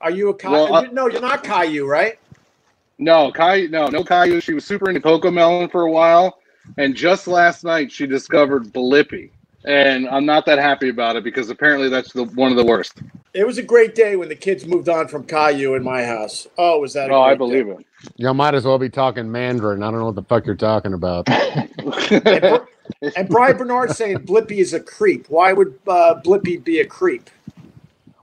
[0.00, 0.52] Are you a Caillou?
[0.70, 2.18] Well, uh, no, you're not Caillou, right?
[2.98, 4.40] No, Kai, no, no Caillou.
[4.40, 6.38] She was super into Cocomelon for a while,
[6.78, 9.30] and just last night she discovered Blippi,
[9.64, 13.02] and I'm not that happy about it because apparently that's the one of the worst.
[13.34, 16.46] It was a great day when the kids moved on from Caillou in my house.
[16.58, 17.10] Oh, was that?
[17.10, 17.72] a Oh, I believe day.
[17.80, 17.86] it.
[18.16, 19.82] Y'all might as well be talking Mandarin.
[19.82, 21.28] I don't know what the fuck you're talking about.
[22.24, 22.60] And,
[23.16, 25.28] and Brian Bernard saying Blippi is a creep.
[25.28, 27.30] Why would uh, Blippi be a creep?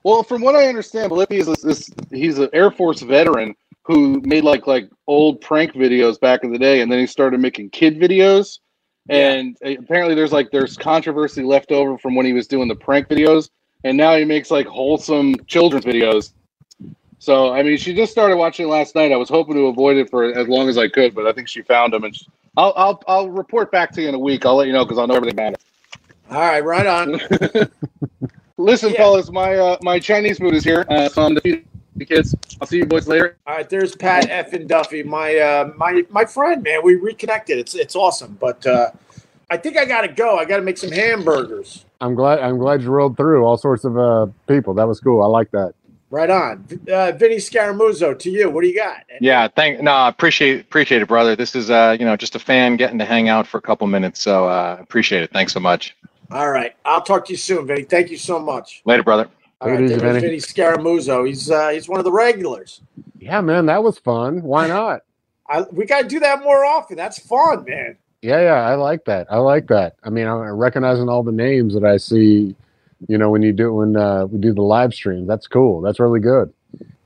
[0.03, 3.55] Well, from what I understand, Blippi is this, this he's an Air Force veteran
[3.87, 7.39] who made like like old prank videos back in the day, and then he started
[7.39, 8.59] making kid videos.
[9.09, 13.07] And apparently, there's like there's controversy left over from when he was doing the prank
[13.07, 13.49] videos,
[13.85, 16.33] and now he makes like wholesome children's videos.
[17.19, 19.13] So I mean, she just started watching last night.
[19.13, 21.47] I was hoping to avoid it for as long as I could, but I think
[21.47, 22.27] she found him, and she,
[22.57, 24.45] I'll I'll I'll report back to you in a week.
[24.45, 25.61] I'll let you know because I'll know everything about it.
[26.29, 27.21] All right, right on.
[28.57, 28.97] Listen, Yeah.
[28.97, 30.85] fellas, my uh, my Chinese food is here.
[30.89, 31.65] Uh, so I'm to feed
[31.97, 32.35] the kids.
[32.61, 33.37] I'll see you boys later.
[33.45, 36.81] All right, there's Pat F and Duffy, my uh, my my friend, man.
[36.83, 37.57] We reconnected.
[37.57, 38.91] It's it's awesome, but uh,
[39.49, 40.37] I think I gotta go.
[40.37, 41.85] I gotta make some hamburgers.
[42.01, 42.39] I'm glad.
[42.39, 44.73] I'm glad you rolled through all sorts of uh, people.
[44.75, 45.23] That was cool.
[45.23, 45.73] I like that.
[46.09, 48.17] Right on, uh, Vinny Scaramuzzo.
[48.17, 49.03] To you, what do you got?
[49.19, 49.47] yeah.
[49.49, 49.81] Thank.
[49.81, 51.35] No, I appreciate appreciate it, brother.
[51.35, 53.87] This is uh, you know, just a fan getting to hang out for a couple
[53.87, 54.21] minutes.
[54.21, 55.31] So uh, appreciate it.
[55.31, 55.95] Thanks so much.
[56.31, 57.83] All right, I'll talk to you soon, Vinny.
[57.83, 58.81] Thank you so much.
[58.85, 59.29] Later, brother.
[59.59, 60.27] All Take it right, easy, there was Vinny.
[60.27, 61.27] Vinny Scaramuzzo.
[61.27, 62.81] He's uh, he's one of the regulars.
[63.19, 64.41] Yeah, man, that was fun.
[64.43, 65.01] Why not?
[65.49, 66.97] I, we got to do that more often.
[66.97, 67.97] That's fun, man.
[68.21, 69.27] Yeah, yeah, I like that.
[69.31, 69.95] I like that.
[70.03, 72.55] I mean, I'm recognizing all the names that I see.
[73.07, 75.81] You know, when you do when uh, we do the live stream, that's cool.
[75.81, 76.51] That's really good.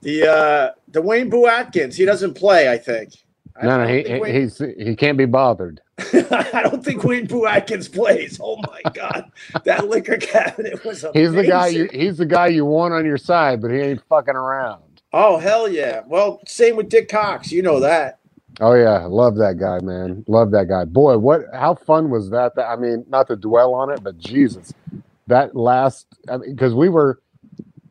[0.01, 1.95] The uh, the Wayne Boo Atkins.
[1.95, 2.69] He doesn't play.
[2.71, 3.13] I think.
[3.61, 5.81] I No, no, he, he Wayne- he's he can't be bothered.
[6.31, 8.39] I don't think Wayne Boo Atkins plays.
[8.43, 9.31] Oh my god,
[9.65, 11.23] that liquor cabinet was amazing.
[11.23, 14.03] He's the guy you he's the guy you want on your side, but he ain't
[14.09, 14.83] fucking around.
[15.13, 16.01] Oh hell yeah!
[16.07, 17.51] Well, same with Dick Cox.
[17.51, 18.19] You know that.
[18.61, 20.25] Oh yeah, love that guy, man.
[20.27, 20.85] Love that guy.
[20.85, 22.55] Boy, what how fun was that?
[22.55, 24.73] That I mean, not to dwell on it, but Jesus,
[25.27, 27.21] that last I mean, because we were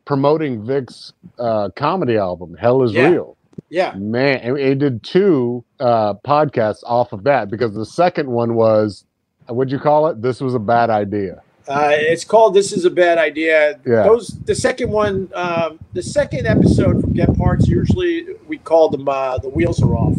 [0.05, 2.97] promoting Vic's uh, comedy album, Hell Is Yeah.
[2.97, 3.37] Real.
[3.69, 3.93] Yeah.
[3.95, 9.05] Man, and we did two uh, podcasts off of that because the second one was,
[9.47, 10.21] what'd you call it?
[10.21, 11.41] This was a bad idea.
[11.67, 14.03] Uh, it's called "This Is a Bad Idea." Yeah.
[14.03, 17.67] Those the second one, um, the second episode from Get Parts.
[17.67, 20.17] Usually we call them uh, "The Wheels Are Off."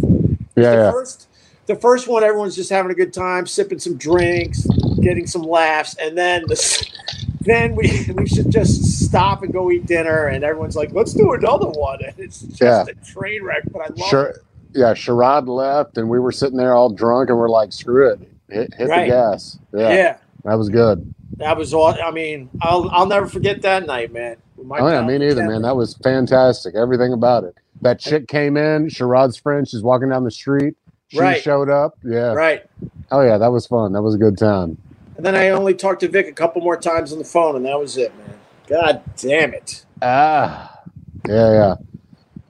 [0.56, 0.90] Yeah, the yeah.
[0.92, 1.28] first
[1.66, 4.66] the first one everyone's just having a good time sipping some drinks
[5.00, 6.90] getting some laughs and then the,
[7.44, 11.32] then we we should just stop and go eat dinner, and everyone's like, let's do
[11.32, 11.98] another one.
[12.04, 12.84] And it's just Yeah.
[12.88, 14.26] a train wreck, but I love Sure.
[14.28, 14.38] it.
[14.74, 18.20] Yeah, Sherrod left, and we were sitting there all drunk, and we're like, "Screw it,
[18.48, 19.02] hit, hit Right.
[19.04, 20.16] the gas." Yeah, Yeah.
[20.44, 21.12] that was good.
[21.36, 21.94] That was all.
[22.02, 24.36] I mean, I'll I'll never forget that night, man.
[24.62, 25.62] My oh yeah, me neither, man.
[25.62, 26.74] That was fantastic.
[26.74, 27.54] Everything about it.
[27.82, 28.86] That chick came in.
[28.86, 29.66] Sherrod's friend.
[29.68, 30.74] She's walking down the street.
[31.08, 31.42] She Right.
[31.42, 31.98] showed up.
[32.04, 32.32] Yeah.
[32.32, 32.62] Right.
[33.10, 33.92] Oh yeah, that was fun.
[33.92, 34.78] That was a good time.
[35.22, 37.64] And then I only talked to Vic a couple more times on the phone, and
[37.64, 38.40] that was it, man.
[38.66, 39.86] God damn it.
[40.02, 40.80] Ah.
[41.28, 41.74] Yeah, yeah.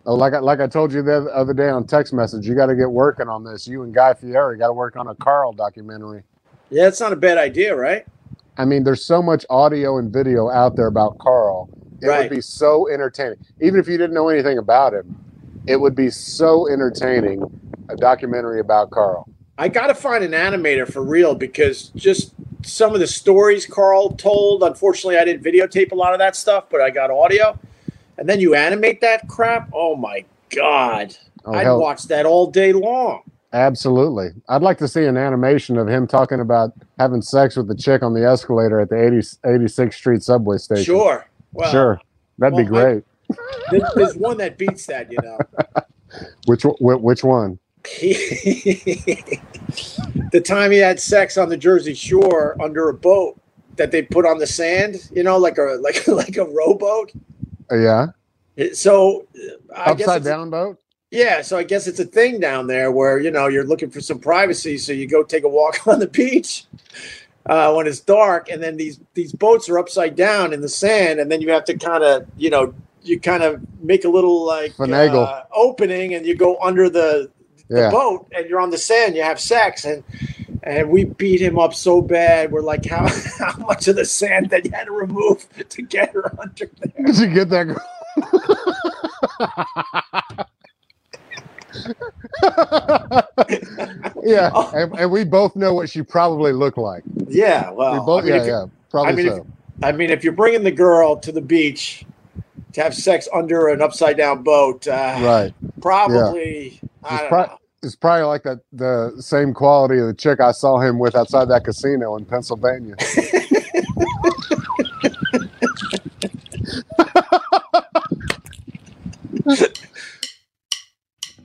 [0.06, 2.68] Oh, like I, like I told you the other day on text message, you got
[2.68, 3.68] to get working on this.
[3.68, 6.22] You and Guy Fieri got to work on a Carl documentary.
[6.70, 8.06] Yeah, it's not a bad idea, right?
[8.56, 11.68] I mean, there's so much audio and video out there about Carl.
[12.00, 12.20] It Right.
[12.30, 13.36] would be so entertaining.
[13.60, 15.14] Even if you didn't know anything about him,
[15.66, 17.42] it would be so entertaining
[17.90, 19.28] a documentary about Carl.
[19.62, 22.34] I got to find an animator for real because just
[22.64, 24.64] some of the stories Carl told.
[24.64, 27.56] Unfortunately, I didn't videotape a lot of that stuff, but I got audio.
[28.18, 29.70] And then you animate that crap.
[29.72, 31.16] Oh my god!
[31.44, 31.80] Oh, I'd hell.
[31.80, 33.22] watch that all day long.
[33.52, 34.30] Absolutely.
[34.48, 38.02] I'd like to see an animation of him talking about having sex with the chick
[38.02, 40.84] on the escalator at the 80, 86th Street subway station.
[40.84, 41.28] Sure.
[41.52, 42.00] Well, sure.
[42.38, 43.04] That'd be well, I- great.
[43.70, 45.38] There's, there's one that beats that, you know.
[46.46, 47.58] Which which one?
[50.32, 53.40] the time he had sex on the Jersey Shore under a boat
[53.76, 57.12] that they put on the sand, you know, like a like like a rowboat.
[57.70, 58.06] Uh, yeah.
[58.74, 59.26] So
[59.74, 60.78] I guess Upside it's a- down boat?
[61.10, 64.00] Yeah, so I guess it's a thing down there where you know you're looking for
[64.00, 66.64] some privacy, so you go take a walk on the beach
[67.44, 71.20] uh, when it's dark, and then these these boats are upside down in the sand,
[71.20, 72.72] and then you have to kind of you know
[73.02, 75.26] you kind of make a little like Finagle.
[75.28, 77.30] uh, opening, and you go under the
[77.72, 80.02] the boat, and you're on the sand, you have sex, and
[80.64, 82.52] and we beat him up so bad.
[82.52, 83.06] We're like, how
[83.38, 87.06] how much of the sand that you had to remove to get her under there?
[87.06, 87.64] Did you get that?
[87.64, 87.82] girl?
[94.22, 97.02] yeah, and, and we both know what she probably looked like.
[97.28, 99.36] Yeah, well, we both, I mean, yeah, you- yeah, probably I mean, so.
[99.36, 102.04] if, I mean, if you're bringing the girl to the beach
[102.74, 105.54] to have sex under an upside down boat, uh, right.
[105.80, 110.52] Probably, I don't pro- it's probably like that the same quality of the chick I
[110.52, 112.94] saw him with outside that casino in Pennsylvania.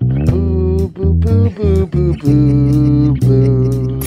[0.02, 4.07] boo, boo, boo, boo, boo, boo.